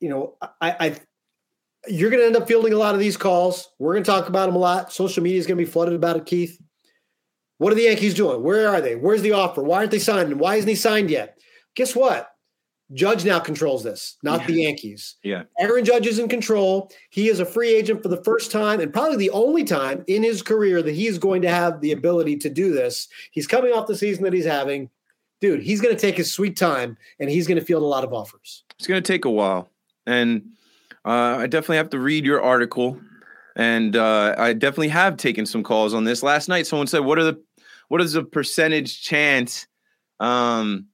[0.00, 0.96] you know, I, I
[1.88, 3.70] you're going to end up fielding a lot of these calls.
[3.78, 4.92] We're going to talk about them a lot.
[4.92, 6.60] Social media is going to be flooded about it, Keith.
[7.58, 8.42] What are the Yankees doing?
[8.42, 8.96] Where are they?
[8.96, 9.62] Where's the offer?
[9.62, 10.38] Why aren't they signed?
[10.38, 11.38] Why isn't he signed yet?
[11.74, 12.28] Guess what?
[12.92, 14.46] Judge now controls this, not Yeah.
[14.46, 15.16] the Yankees.
[15.24, 15.42] Yeah.
[15.58, 16.90] Aaron Judge is in control.
[17.10, 20.22] He is a free agent for the first time and probably the only time in
[20.22, 23.08] his career that he's going to have the ability to do this.
[23.32, 24.88] He's coming off the season that he's having.
[25.40, 28.04] Dude, he's going to take his sweet time and he's going to field a lot
[28.04, 28.64] of offers.
[28.78, 29.68] It's going to take a while.
[30.06, 30.50] And
[31.04, 33.00] uh, I definitely have to read your article.
[33.56, 36.22] And uh, I definitely have taken some calls on this.
[36.22, 37.42] Last night, someone said, "What are the,
[37.88, 39.66] what is the percentage chance
[40.20, 40.86] um,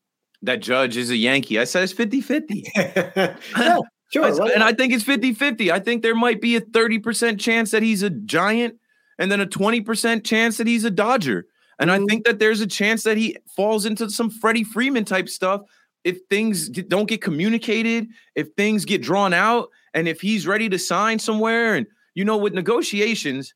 [0.42, 2.62] that Judge is a Yankee?" I said it's 50-50.
[2.74, 3.36] yeah,
[4.12, 4.22] sure.
[4.22, 4.62] That's- why and?
[4.62, 5.70] I think it's 50-50.
[5.70, 8.76] I think there might be a 30% chance that he's a giant
[9.18, 11.46] and then a 20% chance that he's a Dodger.
[11.78, 12.08] And I Mhm.
[12.08, 15.62] think that there's a chance that he falls into some Freddie Freeman type stuff
[16.04, 20.78] if things don't get communicated, if things get drawn out, and if he's ready to
[20.78, 21.74] sign somewhere.
[21.74, 23.54] And, you know, with negotiations,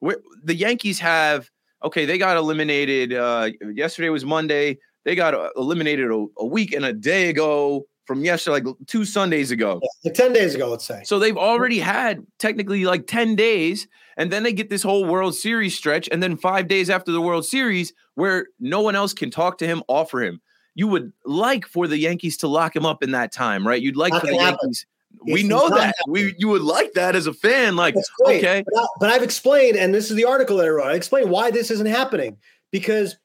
[0.00, 1.50] where the Yankees have,
[1.82, 3.12] okay, they got eliminated.
[3.14, 4.78] Uh, yesterday was Monday.
[5.06, 9.04] They got uh, eliminated a, a week and a day ago from yesterday, like two
[9.04, 9.80] Sundays ago.
[10.04, 11.02] like 10 days ago, let's say.
[11.04, 13.86] So they've already had technically like 10 days,
[14.16, 17.20] and then they get this whole World Series stretch, and then five days after the
[17.20, 20.40] World Series, where no one else can talk to him, offer him.
[20.74, 23.80] You would like for the Yankees to lock him up in that time, right?
[23.80, 24.58] You'd like Not for the happen.
[24.60, 24.86] Yankees.
[25.22, 25.94] We know that.
[26.08, 27.94] We you would like that as a fan, like
[28.26, 30.88] okay, But, I, but I've explained, and this is the article that I wrote.
[30.88, 32.36] I explained why this isn't happening
[32.72, 33.16] because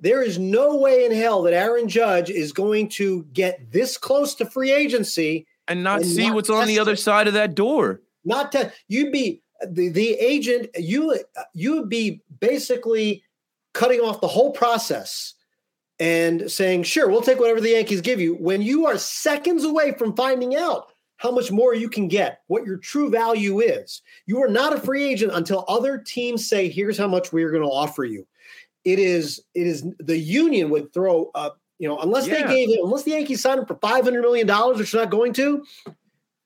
[0.00, 4.34] there is no way in hell that Aaron Judge is going to get this close
[4.36, 5.46] to free agency.
[5.68, 6.98] and not And see not what's on the other it.
[6.98, 8.00] side of that door.
[8.24, 10.68] Not to you'd be the the agent.
[10.76, 11.18] You
[11.54, 13.22] you would be basically
[13.72, 15.34] cutting off the whole process
[15.98, 19.92] and saying, "Sure, we'll take whatever the Yankees give you." When you are seconds away
[19.92, 24.42] from finding out how much more you can get, what your true value is, you
[24.42, 27.62] are not a free agent until other teams say, "Here's how much we are going
[27.62, 28.26] to offer you."
[28.84, 31.58] It is it is the union would throw up.
[31.78, 32.46] You know, unless Yeah.
[32.46, 35.02] they gave him, unless the Yankees signed him for five hundred million dollars, which they're
[35.02, 35.64] not going to.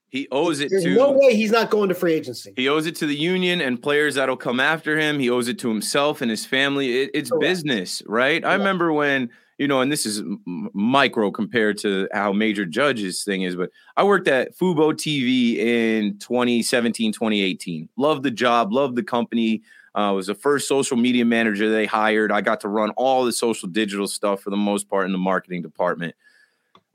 [0.08, 2.52] He owes it There's to no way he's not going to free agency.
[2.54, 5.18] He owes it to the union and players that'll come after him.
[5.18, 7.02] He owes it to himself and his family.
[7.02, 7.40] It, it's Correct.
[7.40, 8.44] business, right?
[8.44, 9.28] I remember when,
[9.58, 14.04] you know, and this is micro compared to how Major Judge's thing is, but I
[14.04, 17.88] worked at Fubo TV in 2017, 2018.
[17.96, 19.62] Loved the job, loved the company.
[19.94, 22.32] Uh, was the first social media manager they hired.
[22.32, 25.18] I got to run all the social digital stuff for the most part in the
[25.18, 26.16] marketing department.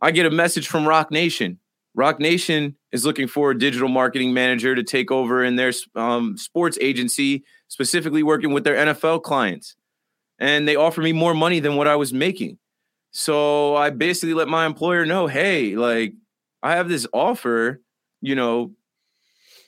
[0.02, 1.60] I get a message from Roc Nation.
[1.96, 6.38] Roc Nation is looking for a digital marketing manager to take over in their um,
[6.38, 9.76] sports agency, specifically working with their NFL clients.
[10.38, 12.58] And they offer me more money than what I was making.
[13.12, 16.14] So I basically let my employer know hey, like,
[16.62, 17.82] I have this offer,
[18.22, 18.72] you know,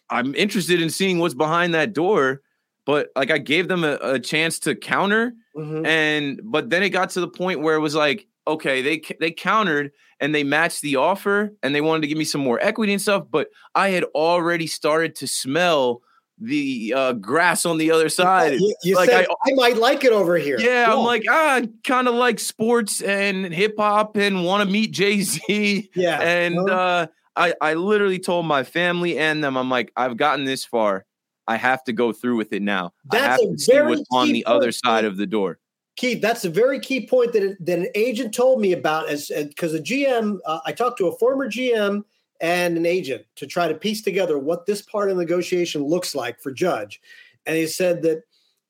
[0.09, 2.41] I'm interested in seeing what's behind that door.
[2.85, 5.85] But like, I gave them a, a chance to counter Mhm.
[5.85, 9.31] and but then it got to the point where it was like okay they they
[9.31, 12.93] countered and they matched the offer and they wanted to give me some more equity
[12.93, 16.01] and stuff but i had already started to smell
[16.39, 20.05] the uh, grass on the other side You, you like said, I- I, might like
[20.05, 20.57] it over here.
[20.57, 25.89] yeah i'm like ah kind of like sports and hip-hop and want to meet jay-z
[25.95, 26.21] yeah.
[26.21, 30.45] and no, uh, I, I literally told my family and them i'm like i've gotten
[30.45, 31.05] this far
[31.47, 33.89] i have to go through with it now i have That's a to see very
[33.89, 35.59] what's on the other side of the door
[35.97, 39.09] Keith, that's a very key point that, that an agent told me about.
[39.09, 42.03] As because the GM, uh, I talked to a former GM
[42.39, 46.15] and an agent to try to piece together what this part of the negotiation looks
[46.15, 47.01] like for Judge,
[47.45, 48.23] and he said that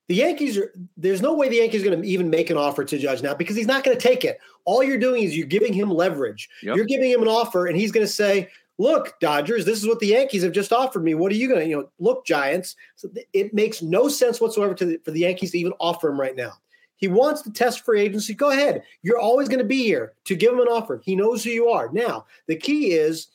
[0.07, 0.74] the Yankees are.
[0.97, 3.36] There's no way the Yankees are going to even make an offer to Judge now
[3.36, 4.39] because he's not going to take it.
[4.65, 6.49] All you're doing is you're giving him leverage.
[6.63, 6.76] Yep.
[6.76, 8.49] You're giving him an offer, and he's going to say,
[8.82, 11.14] "Look, Dodgers, this is what the Yankees have just offered me.
[11.14, 14.42] What are you going to, you know, look, Giants?" So th- it makes no sense
[14.42, 16.54] whatsoever to the, for the Yankees to even offer him right now.
[16.96, 18.34] He wants to test free agency.
[18.34, 18.84] Go ahead.
[19.02, 21.02] You're always going to be here to give him an offer.
[21.04, 21.90] He knows who you are.
[21.92, 23.28] Now, the key is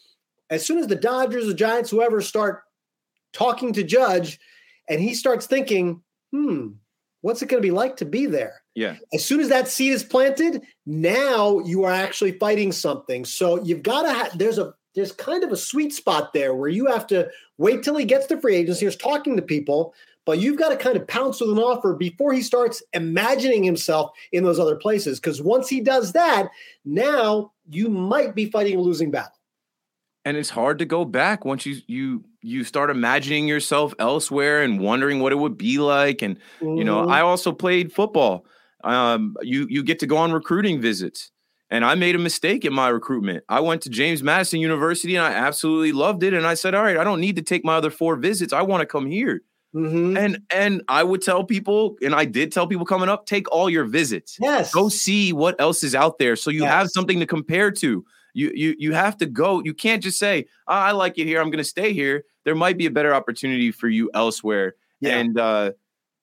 [0.51, 2.63] as soon as the Dodgers, the Giants, whoever start
[3.33, 4.39] talking to Judge,
[4.89, 6.69] and he starts thinking, hmm,
[7.23, 8.63] what's it going to be like to be there?
[8.75, 8.97] Yeah.
[9.13, 13.25] As soon as that seed is planted, now you are actually fighting something.
[13.25, 16.71] So you've got to have, there's a, there's kind of a sweet spot there where
[16.71, 19.95] you have to wait till he gets to free agency, is talking to people,
[20.25, 24.11] but you've got to kind of pounce with an offer before he starts imagining himself
[24.33, 25.21] in those other places.
[25.21, 26.49] Because once he does that,
[26.85, 29.33] now you might be fighting a losing battle.
[30.25, 34.81] And it's hard to go back once you you you start imagining yourself elsewhere and
[34.81, 36.21] wondering what it would be like.
[36.21, 36.79] And mm-hmm.
[36.79, 37.13] you know, mm-hmm.
[37.13, 38.45] I also played football.
[38.83, 41.31] Um, you you get to go on recruiting visits.
[41.69, 43.45] And I made a mistake in my recruitment.
[43.49, 46.33] I went to James Madison University and I absolutely loved it.
[46.33, 48.53] And I said, all right, I don't need to take my other four visits.
[48.53, 49.43] I want to come here.
[49.75, 50.17] Mm-hmm.
[50.17, 53.69] And and I would tell people, and I did tell people coming up, take all
[53.69, 54.39] your visits.
[54.41, 54.73] Yes.
[54.73, 56.73] Go see what else is out there so you yes.
[56.73, 58.05] have something to compare to.
[58.33, 59.61] You you you have to go.
[59.64, 61.41] You can't just say, oh, I like it here.
[61.41, 62.25] I'm gonna stay here.
[62.45, 64.77] There might be a better opportunity for you elsewhere.
[65.01, 65.19] Yeah.
[65.19, 65.73] And uh,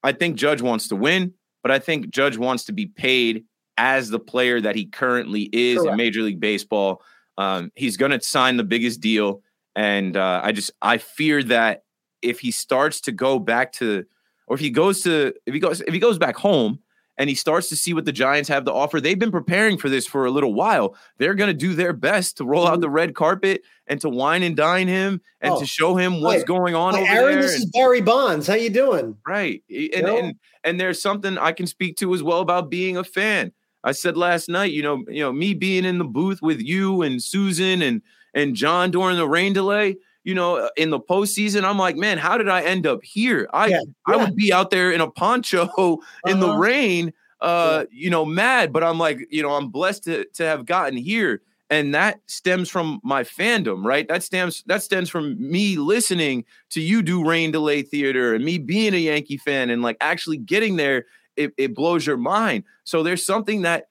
[0.04, 3.46] I think Judge wants to win, but I think Judge wants to be paid
[3.78, 5.92] as the player that he currently is Correct.
[5.92, 7.02] in Major League Baseball.
[7.38, 9.42] Um, he's going to sign the biggest deal,
[9.76, 11.84] and uh, I just I fear that
[12.22, 14.06] if he starts to go back to,
[14.48, 16.80] or if he goes to, if he goes if he goes back home
[17.18, 19.90] and he starts to see what the Giants have to offer, they've been preparing for
[19.90, 20.96] this for a little while.
[21.18, 24.44] They're going to do their best to roll out the red carpet and to wine
[24.44, 26.94] and dine him and oh, to show him what's hi, going on.
[26.94, 28.48] Hi, Aaron, this is Barry Bonds.
[28.48, 29.18] How you doing?
[29.28, 30.18] Right, and, you know?
[30.18, 33.52] and and there's something I can speak to as well about being a fan.
[33.84, 37.02] I said last night, you know, you know, me being in the booth with you
[37.02, 38.02] and Susan and
[38.34, 42.18] and John during the rain delay, you know, uh, in the postseason, I'm like, man,
[42.18, 43.48] how did I end up here?
[43.54, 44.16] I yeah, yeah.
[44.16, 45.64] I would be out there in a poncho
[46.26, 46.40] in uh-huh.
[46.40, 50.44] the rain, uh, you know, mad, but I'm like, you know, I'm blessed to to
[50.46, 51.42] have gotten here.
[51.70, 54.08] And that stems from my fandom, right?
[54.08, 58.60] That stems that stems from me listening to you do rain delay theater and me
[58.60, 61.06] being a Yankee fan and like actually getting there
[61.36, 62.64] it, it blows your mind.
[62.84, 63.88] So there's something that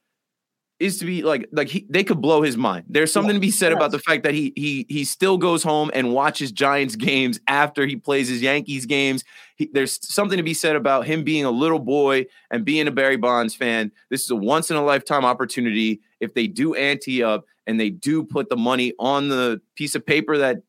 [0.83, 2.85] is to be like like he, they could blow his mind.
[2.89, 3.77] There's something yeah, to be said yes.
[3.77, 7.87] about the fact that he he he still goes home and watches Giants games after
[7.87, 9.23] he plays his Yankees games.
[9.55, 12.91] He, there's something to be said about him being a little boy and being a
[12.91, 13.93] Barry Bonds fan.
[14.11, 16.01] This is a once in a lifetime opportunity.
[16.19, 20.05] If they do ante up and they do put the money on the piece of
[20.05, 20.63] paper that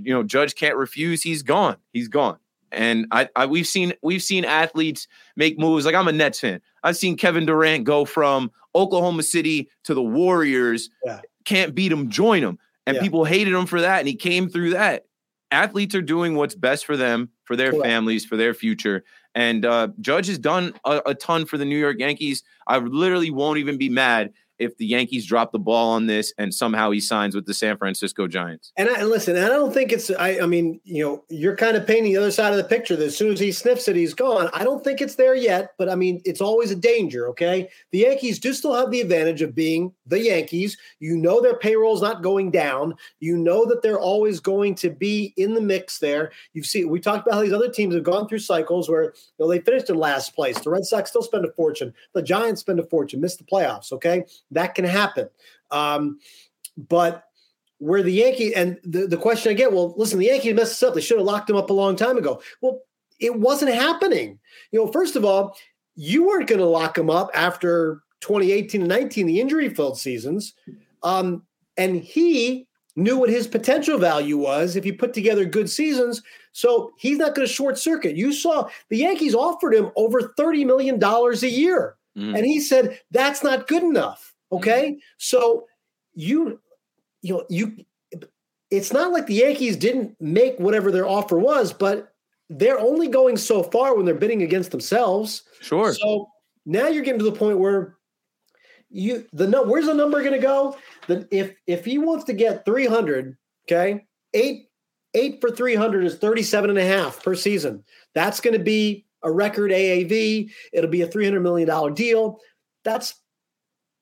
[0.00, 1.76] you know Judge can't refuse, he's gone.
[1.92, 2.38] He's gone.
[2.72, 5.84] And I, I, we've seen we've seen athletes make moves.
[5.84, 6.60] Like I'm a Nets fan.
[6.82, 10.90] I've seen Kevin Durant go from Oklahoma City to the Warriors.
[11.04, 11.20] Yeah.
[11.44, 12.58] Can't beat him, join him.
[12.86, 13.02] And yeah.
[13.02, 14.00] people hated him for that.
[14.00, 15.06] And he came through that.
[15.50, 19.04] Athletes are doing what's best for them, for their families, for their future.
[19.34, 22.44] And uh, Judge has done a, a ton for the New York Yankees.
[22.66, 26.54] I literally won't even be mad if the Yankees drop the ball on this and
[26.54, 28.72] somehow he signs with the San Francisco Giants.
[28.76, 31.86] And I listen, I don't think it's I I mean, you know, you're kind of
[31.86, 34.14] painting the other side of the picture that as soon as he sniffs it, he's
[34.14, 34.50] gone.
[34.52, 37.68] I don't think it's there yet, but I mean, it's always a danger, okay?
[37.92, 40.76] The Yankees do still have the advantage of being the Yankees.
[40.98, 42.94] You know their payroll's not going down.
[43.20, 46.32] You know that they're always going to be in the mix there.
[46.52, 49.10] You've seen we talked about how these other teams have gone through cycles where you
[49.38, 50.58] know they finished in last place.
[50.60, 51.94] The Red Sox still spend a fortune.
[52.14, 54.24] The Giants spend a fortune, miss the playoffs, okay?
[54.50, 55.28] That can happen.
[55.70, 56.18] Um,
[56.76, 57.24] but
[57.78, 60.82] where the Yankee and the, the question I get, well, listen, the Yankees messed us
[60.82, 60.94] up.
[60.94, 62.42] They should have locked him up a long time ago.
[62.60, 62.80] Well,
[63.18, 64.38] it wasn't happening.
[64.70, 65.56] You know, first of all,
[65.96, 70.54] you weren't going to lock him up after 2018 and 19, the injury filled seasons.
[71.02, 71.42] Um,
[71.76, 76.22] and he knew what his potential value was if he put together good seasons.
[76.52, 78.16] So he's not going to short circuit.
[78.16, 81.96] You saw the Yankees offered him over $30 million a year.
[82.16, 82.36] Mm.
[82.36, 84.29] And he said, that's not good enough.
[84.52, 84.92] Okay.
[84.92, 84.98] Mm.
[85.18, 85.66] So
[86.14, 86.60] you,
[87.22, 87.76] you know, you,
[88.70, 92.12] it's not like the Yankees didn't make whatever their offer was, but
[92.48, 95.42] they're only going so far when they're bidding against themselves.
[95.60, 95.92] Sure.
[95.92, 96.28] So
[96.66, 97.96] now you're getting to the point where
[98.90, 100.76] you the no where's the number going to go?
[101.06, 103.36] Then if if he wants to get 300,
[103.66, 104.66] okay, eight
[105.14, 107.84] eight for 300 is 37 and a half per season.
[108.14, 110.50] That's going to be a record AAV.
[110.72, 112.38] It'll be a $300 million deal.
[112.84, 113.14] That's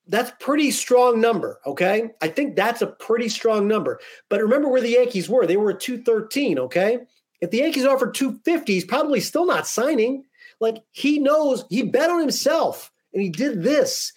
[0.09, 1.61] that's pretty strong number.
[1.67, 2.11] Okay.
[2.21, 4.01] I think that's a pretty strong number.
[4.29, 5.47] But remember where the Yankees were.
[5.47, 6.59] They were at 213.
[6.59, 6.99] Okay.
[7.41, 10.25] If the Yankees offered 250, he's probably still not signing.
[10.61, 14.13] Like he knows he bet on himself and he did this.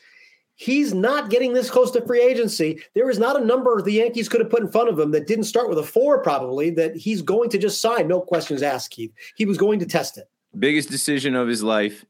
[0.55, 2.83] He's not getting this close to free agency.
[2.93, 5.25] There is not a number the Yankees could have put in front of him that
[5.25, 8.07] didn't start with a four, probably, that he's going to just sign.
[8.07, 9.11] No questions asked, Keith.
[9.35, 12.05] He was going to test it biggest decision of his life.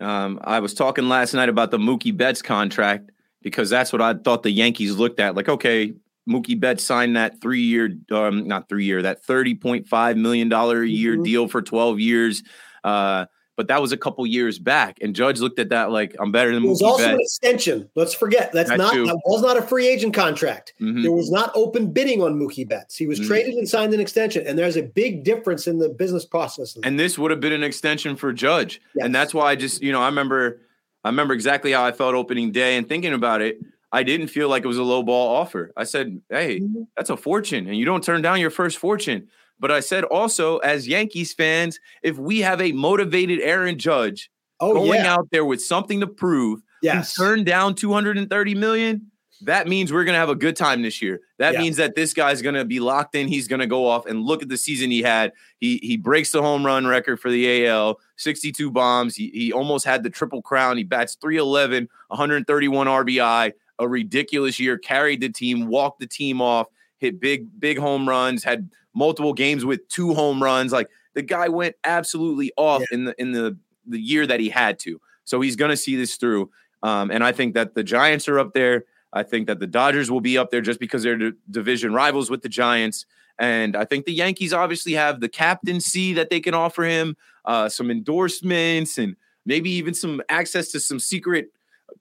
[0.00, 3.10] Um, I was talking last night about the Mookie Betts contract
[3.42, 5.34] because that's what I thought the Yankees looked at.
[5.34, 5.92] Like, okay,
[6.28, 10.48] Mookie Betts signed that three year, um, not three year, that thirty point five million
[10.48, 11.24] dollar a year Mhm.
[11.24, 12.42] deal for twelve years.
[12.84, 16.32] Uh, but that was a couple years back, and Judge looked at that like I'm
[16.32, 17.88] better than It was Mookie also an extension.
[17.96, 19.04] Let's forget that's That not too.
[19.04, 20.72] that was not a free agent contract.
[20.80, 21.02] Mhm.
[21.02, 22.96] There was not open bidding on Mookie Betts.
[22.96, 23.26] He was Mhm.
[23.26, 26.78] traded and signed an extension, and there's a big difference in the business process.
[26.82, 29.04] and this would have been an extension for Judge, Yes.
[29.06, 30.60] and that's why I just you know I remember
[31.04, 33.58] I remember exactly how I felt opening day and thinking about it.
[33.92, 35.72] I didn't feel like it was a low ball offer.
[35.76, 36.86] I said, "Hey, Mhm.
[36.96, 39.28] that's a fortune, and you don't turn down your first fortune."
[39.60, 44.30] But I said also, as Yankees fans, if we have a motivated Aaron Judge
[44.60, 49.11] oh going yeah, out there with something to prove, yes, who turned down 230 million,
[49.44, 51.20] that means we're going to have a good time this year.
[51.38, 51.60] That Yeah.
[51.60, 53.28] means that this guy's going to be locked in.
[53.28, 55.32] He's going to go off and look at the season he had.
[55.58, 59.16] He he breaks the home run record for the AL, 62 bombs.
[59.16, 60.76] He, he almost had the triple crown.
[60.76, 66.68] He bats 311, 131 RBI, a ridiculous year, carried the team, walked the team off,
[66.98, 70.72] hit big big home runs, had multiple games with two home runs.
[70.72, 74.78] Like the guy went absolutely off in the in the the year that he had
[74.80, 75.00] to.
[75.24, 76.50] So he's going to see this through.
[76.84, 78.84] Um, and I think that the Giants are up there.
[79.12, 82.30] I think that the Dodgers will be up there just because they're di- division rivals
[82.30, 83.04] with the Giants.
[83.38, 87.68] And I think the Yankees obviously have the captaincy that they can offer him, uh,
[87.68, 91.50] some endorsements, and maybe even some access to some secret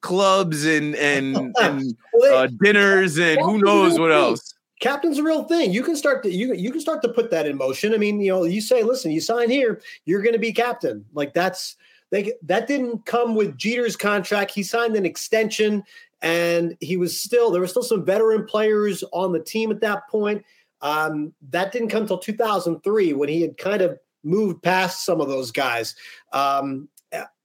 [0.02, 1.96] clubs and and, and
[2.32, 4.54] uh, dinners and who knows what else.
[4.80, 5.72] captain's a real thing.
[5.72, 7.94] You can start to you you can start to put that in motion.
[7.94, 11.06] I mean, you know, you say, listen, you sign here, you're going to be captain.
[11.14, 11.76] Like that's
[12.12, 14.52] they that didn't come with Jeter's contract.
[14.52, 15.84] He signed an extension,
[16.22, 20.08] and he was still there were still some veteran players on the team at that
[20.10, 20.44] point.
[20.82, 25.28] Um, that didn't come until 2003 when he had kind of moved past some of
[25.28, 25.96] those guys.
[26.34, 26.90] Um,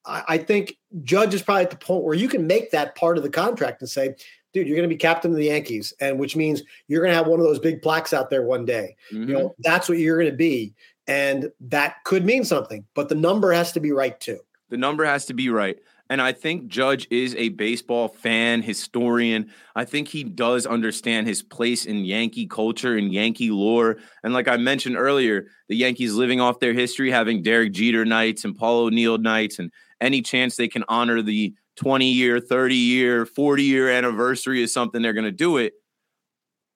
[0.07, 3.17] I, I think Judge is probably at the point where you can make that part
[3.17, 4.15] of the contract and say,
[4.53, 7.17] dude, you're going to be captain of the Yankees, and which means you're going to
[7.17, 8.97] have one of those big plaques out there one day.
[9.13, 9.29] Mhm.
[9.29, 10.75] You know, that's what you're going to be,
[11.07, 12.85] and that could mean something.
[12.95, 14.39] But the number has to be right too.
[14.71, 15.79] The number has to be right.
[16.09, 19.51] And I think Judge is a baseball fan, historian.
[19.75, 23.97] I think he does understand his place in Yankee culture and Yankee lore.
[24.23, 28.45] And like I mentioned earlier, the Yankees living off their history, having Derek Jeter nights
[28.45, 33.27] and Paul O'Neill nights, and any chance they can honor the 20 year, 30 year,
[33.27, 35.75] 40 year anniversary is something they're going to do it.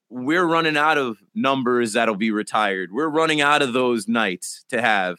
[0.09, 2.91] We're running out of numbers that'll be retired.
[2.93, 5.19] We're running out of those nights to have.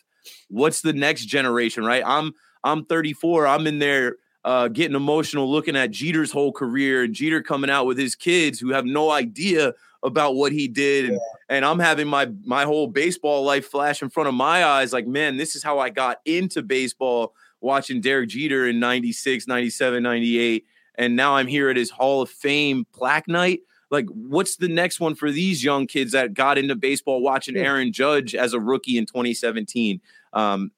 [0.49, 2.03] What's the next generation, right?
[2.05, 2.33] I'm
[2.63, 3.47] I'm 34.
[3.47, 7.85] I'm in there uh, getting emotional looking at Jeter's whole career and Jeter coming out
[7.85, 11.11] with his kids who have no idea about what he did.
[11.11, 14.93] And, and I'm having my my whole baseball life flash in front of my eyes
[14.93, 20.01] like, man, this is how I got into baseball watching Derek Jeter in 96, 97,
[20.01, 20.65] 98.
[20.95, 23.61] And now I'm here at his Hall of Fame plaque night.
[23.91, 27.91] Like, what's the next one for these young kids that got into baseball watching Aaron
[27.91, 30.01] Judge as a rookie in 2017?
[30.33, 30.71] Um,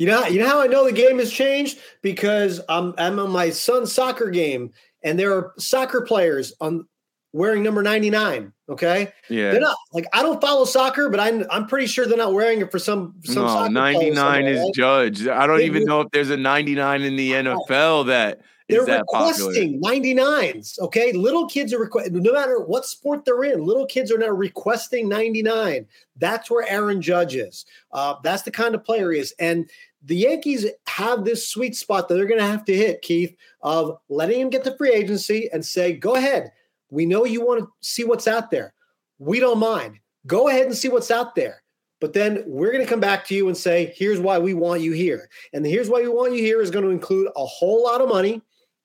[0.00, 3.28] You know, you know how I know the game has changed because I'm I'm on
[3.30, 4.72] my son's soccer game,
[5.04, 6.86] and there are soccer players on
[7.34, 8.50] wearing number 99.
[8.70, 9.50] Okay, yeah.
[9.50, 12.62] they're not like I don't follow soccer, but I'm I'm pretty sure they're not wearing
[12.62, 14.74] it for some some No, soccer 99 is right?
[14.74, 15.26] Judge.
[15.28, 18.76] I don't They even would- know if there's a 99 in the NFL that is
[18.76, 19.48] They're that popular.
[19.50, 20.78] requesting 99s.
[20.78, 21.10] Okay.
[21.12, 25.08] Little kids are requesting, no matter what sport they're in, little kids are now requesting
[25.08, 25.86] 99.
[26.16, 27.66] That's where Aaron Judge is.
[27.92, 29.34] Uh, that's the kind of player he is.
[29.40, 29.68] And
[30.04, 33.98] the Yankees have this sweet spot that they're going to have to hit, Keith, of
[34.08, 36.52] letting him get to free agency and say, go ahead.
[36.90, 38.74] We know you want to see what's out there.
[39.18, 39.98] We don't mind.
[40.26, 41.62] Go ahead and see what's out there.
[42.00, 44.80] But then we're going to come back to you and say, here's why we want
[44.80, 45.28] you here.
[45.52, 48.08] And here's why we want you here is going to include a whole lot of
[48.08, 48.40] money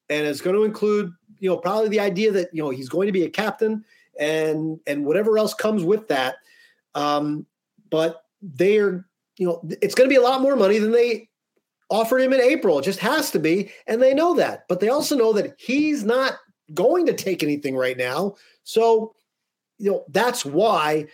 [0.10, 3.08] and it's going to include you know probably the idea that you know he's going
[3.08, 3.84] to be a captain
[4.20, 6.36] and and whatever else comes with that
[6.96, 7.46] um
[7.90, 9.06] but they're
[9.38, 11.30] you know it's going to be a lot more money than they
[11.90, 12.80] offered him in april.
[12.80, 14.66] It just has to be and they know that.
[14.68, 16.34] But they also know that he's not
[16.74, 18.36] going to take anything right now.
[18.64, 19.16] So
[19.78, 21.08] you know that's why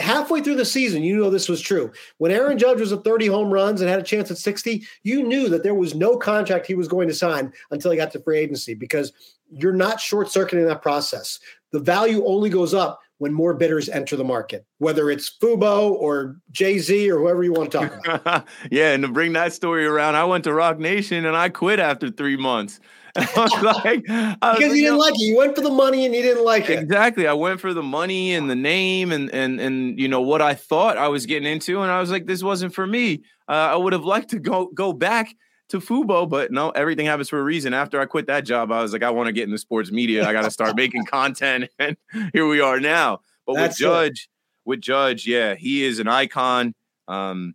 [0.00, 1.92] halfway through the season you know this was true.
[2.18, 5.22] When aaron judge was at 30 home runs and had a chance at 60 you
[5.22, 8.20] knew that there was no contract he was going to sign until he got to
[8.20, 9.12] free agency because
[9.50, 11.38] you're not short circuiting that process.
[11.70, 16.36] The value only goes up when more bidders enter the market whether it's fubo or
[16.52, 20.14] jay-z or whoever you want to talk about yeah, and to bring that story around,
[20.14, 22.80] I went to Roc Nation and I quit after three months.
[23.16, 25.70] I was like, I because like, you didn't "No." like it you went for the
[25.70, 27.26] money and you didn't like it Exactly.
[27.26, 30.52] I went for the money and the name and and and you know what I
[30.52, 33.22] thought I was getting into, and I was like, this wasn't for me.
[33.48, 35.34] Uh, I would have liked to go go back
[35.74, 37.74] to Fubo, but no, everything happens for a reason.
[37.74, 40.26] After I quit that job, I was like, I want to get into sports media.
[40.26, 41.96] I got to start making content, and
[42.32, 43.20] here we are now.
[43.46, 44.68] But That's with Judge, it.
[44.68, 46.74] with Judge, yeah, he is an icon.
[47.08, 47.54] Um,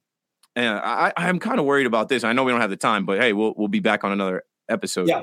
[0.56, 2.24] and I, I'm kind of worried about this.
[2.24, 4.44] I know we don't have the time, but hey, we'll we'll be back on another
[4.68, 5.08] episode.
[5.08, 5.22] Yeah.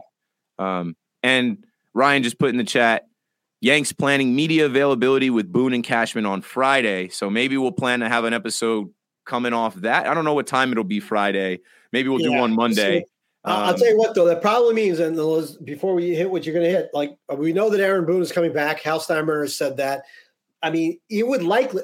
[0.59, 3.07] Um, and Ryan just put in the chat.
[3.61, 7.09] Yanks planning media availability with Boone and Cashman on Friday.
[7.09, 8.91] So maybe we'll plan to have an episode
[9.27, 10.07] coming off that.
[10.07, 11.61] I don't know what time it'll be Friday.
[11.93, 13.01] Maybe we'll yeah, do one Monday.
[13.01, 13.07] So,
[13.53, 15.17] um, I'll tell you what, though, that probably means, and
[15.65, 18.33] before we hit what you're going to hit, like we know that Aaron Boone is
[18.33, 18.81] coming back.
[18.81, 20.03] Hal Steinbrenner has said that.
[20.63, 21.83] I mean, it would likely.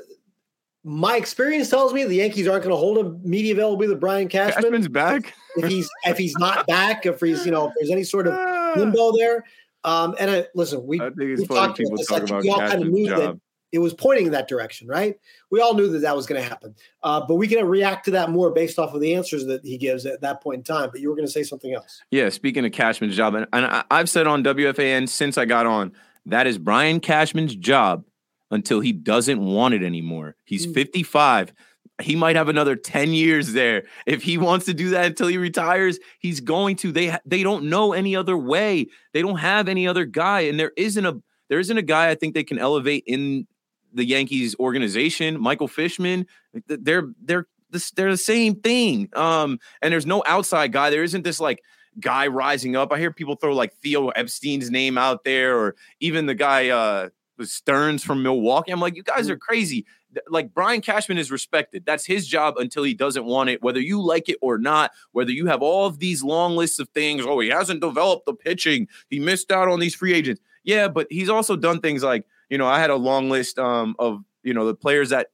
[0.85, 4.29] My experience tells me the Yankees aren't going to hold a media availability with Brian
[4.29, 4.65] Cashman.
[4.65, 5.35] Cashman's back.
[5.57, 8.77] if he's if he's not back, if he's you know if there's any sort of
[8.77, 9.45] limbo there.
[9.85, 12.59] Um, and I, listen, we, I think it's we funny people talk about we all
[12.59, 13.19] kind of knew job.
[13.19, 13.41] that
[13.73, 15.19] it was pointing in that direction, right?
[15.51, 18.11] We all knew that that was going to happen, uh, but we can react to
[18.13, 20.91] that more based off of the answers that he gives at that point in time.
[20.93, 22.03] But you were going to say something else.
[22.11, 25.93] Yeah, speaking of Cashman's job, and, and I've said on WFAN since I got on
[26.27, 28.05] that is Brian Cashman's job
[28.51, 30.37] until he doesn't want it anymore.
[30.45, 30.75] He's mm.
[30.75, 31.53] 55.
[32.01, 33.85] He might have another 10 years there.
[34.07, 36.93] If he wants to do that until he retires, he's going to.
[36.93, 38.89] They they don't know any other way.
[39.13, 42.15] They don't have any other guy and there isn't a there isn't a guy I
[42.15, 43.47] think they can elevate in
[43.93, 46.27] the Yankees organization, Michael Fishman,
[46.67, 49.09] they're they're they're the same thing.
[49.15, 50.91] Um, and there's no outside guy.
[50.91, 51.63] There isn't this like
[52.01, 52.93] guy rising up.
[52.93, 57.09] I hear people throw like Theo Epstein's name out there, or even the guy uh
[57.41, 58.71] Stearns from Milwaukee.
[58.71, 59.85] I'm like, you guys are crazy.
[60.29, 61.85] Like Brian Cashman is respected.
[61.87, 64.93] That's his job until he doesn't want it, whether you like it or not.
[65.13, 67.25] Whether you have all of these long lists of things.
[67.27, 68.89] Oh, he hasn't developed the pitching.
[69.09, 70.41] He missed out on these free agents.
[70.65, 73.97] Yeah, but he's also done things like you know, I had a long list um,
[73.99, 75.29] of, you know, the players that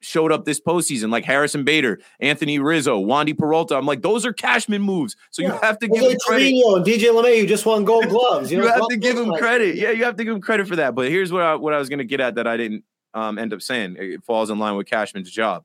[0.00, 3.76] showed up this postseason, like Harrison Bader, Anthony Rizzo, Wandy Peralta.
[3.76, 5.14] I'm like, those are Cashman moves.
[5.32, 5.48] So yeah.
[5.48, 6.46] you have to give him credit.
[6.46, 8.50] and DJ LeMahieu, who just won Gold Gloves.
[8.50, 9.76] You, you know, have to give him credit.
[9.76, 10.94] Yeah, you have to give him credit for that.
[10.94, 13.38] But here's what I, what I was going to get at that I didn't um,
[13.38, 13.96] end up saying.
[13.98, 15.64] It falls in line with Cashman's job.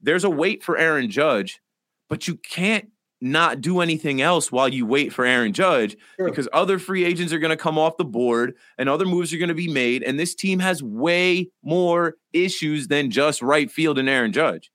[0.00, 1.60] There's a wait for Aaron Judge,
[2.08, 2.88] but you can't
[3.20, 6.28] not do anything else while you wait for Aaron Judge sure.
[6.28, 9.38] because other free agents are going to come off the board and other moves are
[9.38, 10.02] going to be made.
[10.02, 14.70] And this team has way more issues than just right field and Aaron Judge.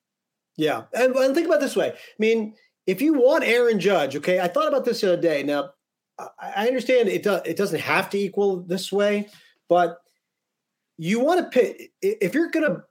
[0.58, 0.84] Yeah.
[0.94, 1.92] And, and think about this way.
[1.92, 5.44] I mean, if you want Aaron Judge, okay, I thought about this the other day.
[5.44, 5.70] Now,
[6.40, 9.30] I understand it, do, it doesn't have to equal this way,
[9.70, 9.98] but
[10.98, 12.84] you want to pick, if you're going to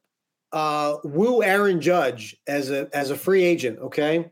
[0.53, 4.31] uh, woo Aaron Judge as a, as a free agent, okay,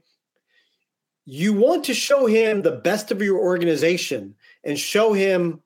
[1.32, 5.60] you want to show him the best of your organization and show him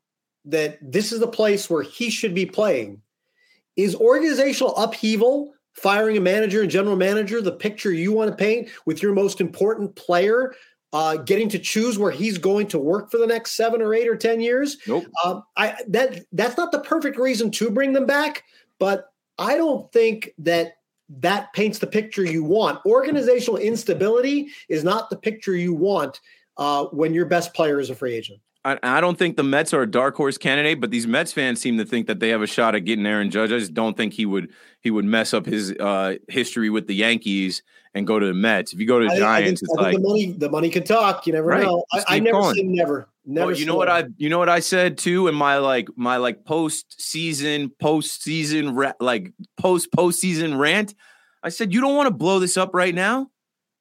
[0.44, 3.00] that this is the place where he should be playing.
[3.74, 8.68] Is organizational upheaval, firing a manager and general manager, the picture you want to paint
[8.84, 10.54] with your most important player,
[10.92, 14.06] uh, getting to choose where he's going to work for the next seven or eight
[14.06, 14.76] or ten years?
[14.86, 15.06] Nope.
[15.24, 18.44] Uh, I that that's not the perfect reason to bring them back,
[18.78, 19.06] but
[19.38, 20.74] I don't think that
[21.08, 22.80] that paints the picture you want.
[22.86, 26.20] Organizational instability is not the picture you want
[26.56, 28.40] uh, when your best player is a free agent.
[28.64, 31.60] I, I, don't think the Mets are a dark horse candidate, but these Mets fans
[31.60, 33.52] seem to think that they have a shot at getting Aaron Judge.
[33.52, 34.50] I just don't think he would
[34.80, 37.62] he would mess up his uh, history with the Yankees
[37.94, 38.72] and go to the Mets.
[38.72, 41.26] If you go to the Giants, think, it's like the money the money can talk.
[41.26, 41.62] You never right.
[41.62, 41.84] know.
[41.92, 43.06] I, I, never say never.
[43.26, 43.48] Never.
[43.48, 46.18] Well, you know what I you know what I said too in my like my
[46.18, 50.94] like post season post season like post post season rant.
[51.42, 53.28] I said, you don't want to blow this up right now,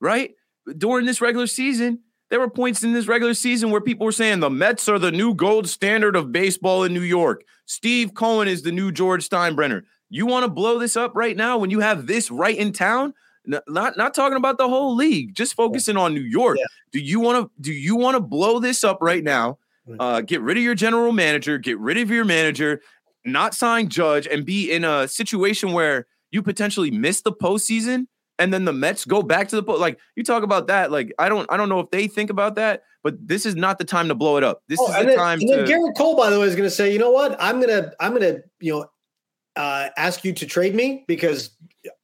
[0.02, 0.32] right?
[0.78, 4.40] During this regular season, there were points in this regular season where people were saying
[4.40, 7.44] the Mets are the new gold standard of baseball in New York.
[7.66, 9.84] Steve Cohen is the new George Steinbrenner.
[10.10, 13.14] You want to blow this up right now when you have this right in town?
[13.46, 16.58] Not not talking about the whole league, just focusing on New York.
[16.58, 16.66] Yeah.
[16.94, 19.58] Do you want to do you want to blow this up right now?
[20.00, 22.80] Uh, get rid of your general manager, get rid of your manager,
[23.26, 28.08] not sign Judge, and be in a situation where you potentially miss the postseason
[28.40, 29.80] and then the Mets go back to the post.
[29.80, 30.92] Like you talk about that.
[30.92, 33.78] Like I don't I don't know if they think about that, but this is not
[33.78, 34.62] the time to blow it up.
[34.68, 35.56] This oh, is the then, time and to.
[35.58, 37.36] Then Gerrit Cole, by the way, is going to say, you know what?
[37.40, 38.86] I'm gonna I'm gonna you know
[39.56, 41.52] uh, ask you to trade me because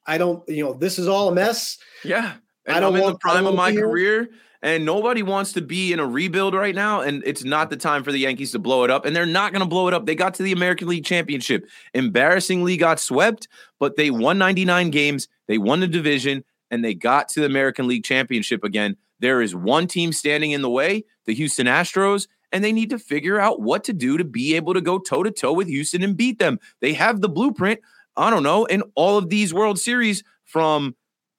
[0.06, 1.78] I don't you know this is all a mess.
[2.04, 2.34] Yeah,
[2.66, 4.30] and I don't I'm in the prime of my career
[4.62, 7.02] and nobody wants to be in a rebuild right now.
[7.02, 9.06] And it's not the time for the Yankees to blow it up.
[9.06, 10.06] And they're not going to blow it up.
[10.06, 13.48] They got to the American League Championship, embarrassingly got swept,
[13.80, 15.28] but they won 99 games.
[15.48, 18.98] They won the division and they got to the American League Championship again.
[19.20, 23.00] There is one team standing in the way, the Houston Astros, and they need to
[23.00, 26.04] figure out what to do to be able to go toe to toe with Houston
[26.04, 26.60] and beat them.
[26.82, 27.80] They have the blueprint,
[28.16, 30.96] I don't know, in all of these World Series from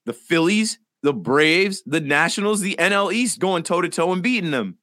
[0.07, 4.51] the Phillies the Braves, the Nationals, the NL East going toe to toe and beating
[4.51, 4.77] them.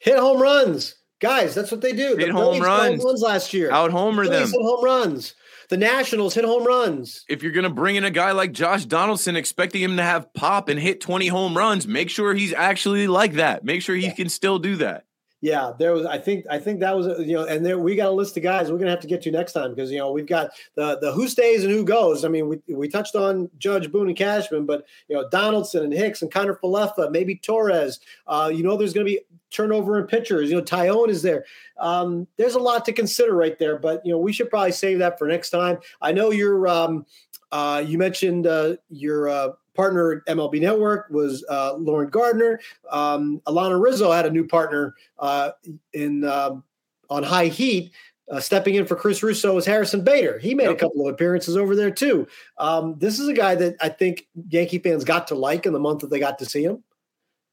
[0.00, 0.96] Hit home runs.
[1.20, 2.16] Guys, that's what they do.
[2.16, 3.00] Hit the home runs.
[3.00, 3.70] home runs last year.
[3.70, 4.50] Out homer the them.
[4.50, 5.34] Hit home runs.
[5.68, 7.24] The Nationals hit home runs.
[7.28, 10.34] If you're going to bring in a guy like Josh Donaldson, expecting him to have
[10.34, 13.64] pop and hit 20 home runs, make sure he's actually like that.
[13.64, 15.04] Make sure he can still do that.
[15.42, 16.06] Yeah, there was.
[16.06, 16.46] I think.
[16.48, 17.18] I think that was.
[17.18, 19.22] You know, and there we got a list of guys we're gonna have to get
[19.22, 22.24] to next time because you know we've got the the who stays and who goes.
[22.24, 25.92] I mean, we we touched on Judge Boone and Cashman, but you know Donaldson and
[25.92, 27.98] Hicks and Kiner-Falefa, maybe Torres.
[28.28, 29.18] Uh, you know, there's gonna be
[29.50, 30.48] turnover in pitchers.
[30.48, 31.44] You know, Taillon is there.
[31.76, 35.00] Um, there's a lot to consider right there, but you know we should probably save
[35.00, 35.78] that for next time.
[36.00, 36.68] I know you're.
[36.68, 37.04] Um,
[37.50, 42.60] uh, you mentioned uh, your uh, partner at MLB Network was uh, Lauren Gardner.
[42.90, 45.50] Um, Alanna Rizzo had a new partner uh,
[45.92, 46.64] in um
[47.10, 47.92] on High Heat.
[48.30, 50.38] Uh, stepping in for Chris Russo was Harrison Bader.
[50.38, 52.26] He made a couple of appearances over there too.
[52.56, 55.80] Um, this is a guy that I think Yankee fans got to like in the
[55.80, 56.82] month that they got to see him.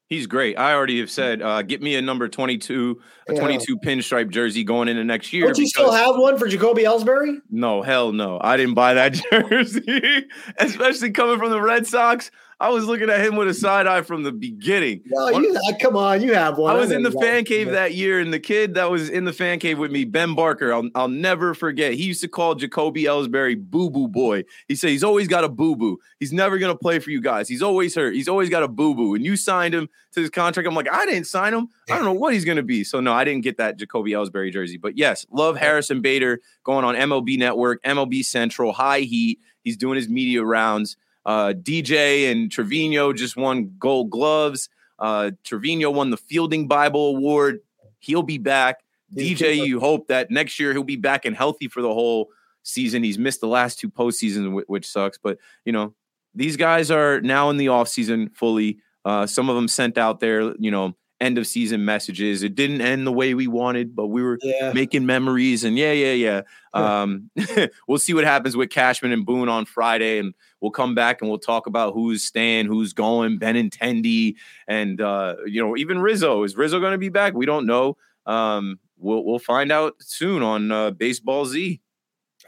[0.09, 0.57] He's great.
[0.57, 2.99] I already have said, uh, get me a number 22,
[3.29, 3.39] a Yeah.
[3.41, 5.45] 22 pinstripe jersey going into next year.
[5.45, 7.39] Don't you still have one for Jacoby Ellsbury?
[7.51, 8.39] No, hell no.
[8.41, 10.25] I didn't buy that jersey,
[10.57, 12.31] especially coming from the Red Sox.
[12.61, 15.01] I was looking at him with a side eye from the beginning.
[15.05, 16.75] No, One- you uh, come on, you have one.
[16.75, 19.23] I was know in the fan cave that year, and the kid that was in
[19.23, 21.93] the fan cave with me, Ben Barker, I'll, I'll never forget.
[21.93, 24.43] He used to call Jacoby Ellsbury Boo Boo Boy.
[24.67, 25.99] He said he's always got a boo boo.
[26.19, 27.47] He's never going to play for you guys.
[27.47, 28.13] He's always hurt.
[28.13, 29.15] He's always got a boo boo.
[29.15, 30.67] And you signed him to this contract.
[30.67, 31.69] I'm like, I didn't sign him.
[31.89, 32.83] I don't know what he's going to be.
[32.83, 34.77] So, no, I didn't get that Jacoby Ellsbury jersey.
[34.77, 39.39] But yes, love Harrison Bader going on MLB Network, MLB Central, High Heat.
[39.63, 40.97] He's doing his media rounds.
[41.25, 44.69] Uh, DJ and Trevino just won gold gloves.
[44.97, 47.59] Uh, Trevino won the Fielding Bible Award.
[47.99, 48.81] He'll be back.
[49.15, 52.29] DJ, you hope that next year he'll be back and healthy for the whole
[52.63, 53.03] season.
[53.03, 55.17] He's missed the last two postseasons, whi- which sucks.
[55.17, 55.93] But you know,
[56.35, 58.77] these guys are now in the offseason fully.
[59.05, 62.43] Uh, some of them sent out there, you know, end of season messages.
[62.43, 64.71] It didn't end the way we wanted, but we were Yeah.
[64.73, 66.41] making memories and yeah, yeah, yeah.
[66.73, 67.29] Um,
[67.87, 71.29] we'll see what happens with Cashman and Boone on Friday, and we'll come back and
[71.29, 74.35] we'll talk about who's staying, who's going, Benintendi,
[74.67, 76.43] and uh, you know, even Rizzo.
[76.43, 77.33] Is Rizzo going to be back?
[77.33, 77.97] We don't know.
[78.25, 81.81] Um, we'll we'll find out soon on uh, Baseball Z.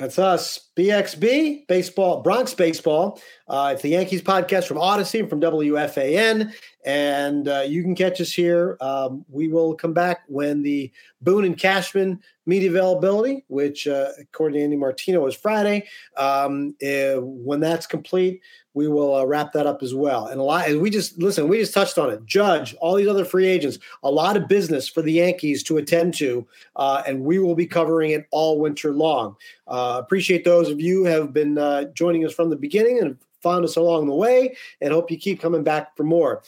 [0.01, 0.69] That's us.
[0.75, 3.21] BXB, baseball, Bronx baseball.
[3.47, 6.51] Uh, it's the Yankees podcast from Audacy and from WFAN.
[6.83, 8.77] And uh, you can catch us here.
[8.81, 10.91] Um, we will come back when the
[11.21, 15.87] Boone and Cashman media availability, which uh, according to Andy Martino is Friday.
[16.17, 18.41] Um, eh, when that's complete,
[18.73, 20.27] we will uh, wrap that up as well.
[20.27, 22.25] And a lot, and we just listen, we just touched on it.
[22.25, 26.13] Judge, all these other free agents, a lot of business for the Yankees to attend
[26.15, 29.35] to, uh, and we will be covering it all winter long.
[29.67, 33.65] Uh, appreciate those of you have been uh, joining us from the beginning and found
[33.65, 36.43] us along the way, and hope you keep coming back for more.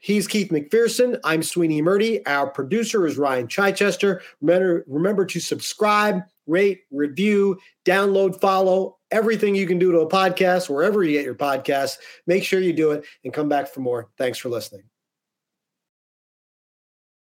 [0.00, 1.18] He's Keith McPherson.
[1.24, 2.22] I'm Sweeny Murti.
[2.26, 4.22] Our producer is Ryan Chichester.
[4.40, 10.68] Remember, remember to subscribe, rate, review, download, follow everything you can do to a podcast,
[10.68, 11.98] wherever you get your podcast.
[12.26, 14.08] Make sure you do it and come back for more.
[14.18, 14.82] Thanks for listening.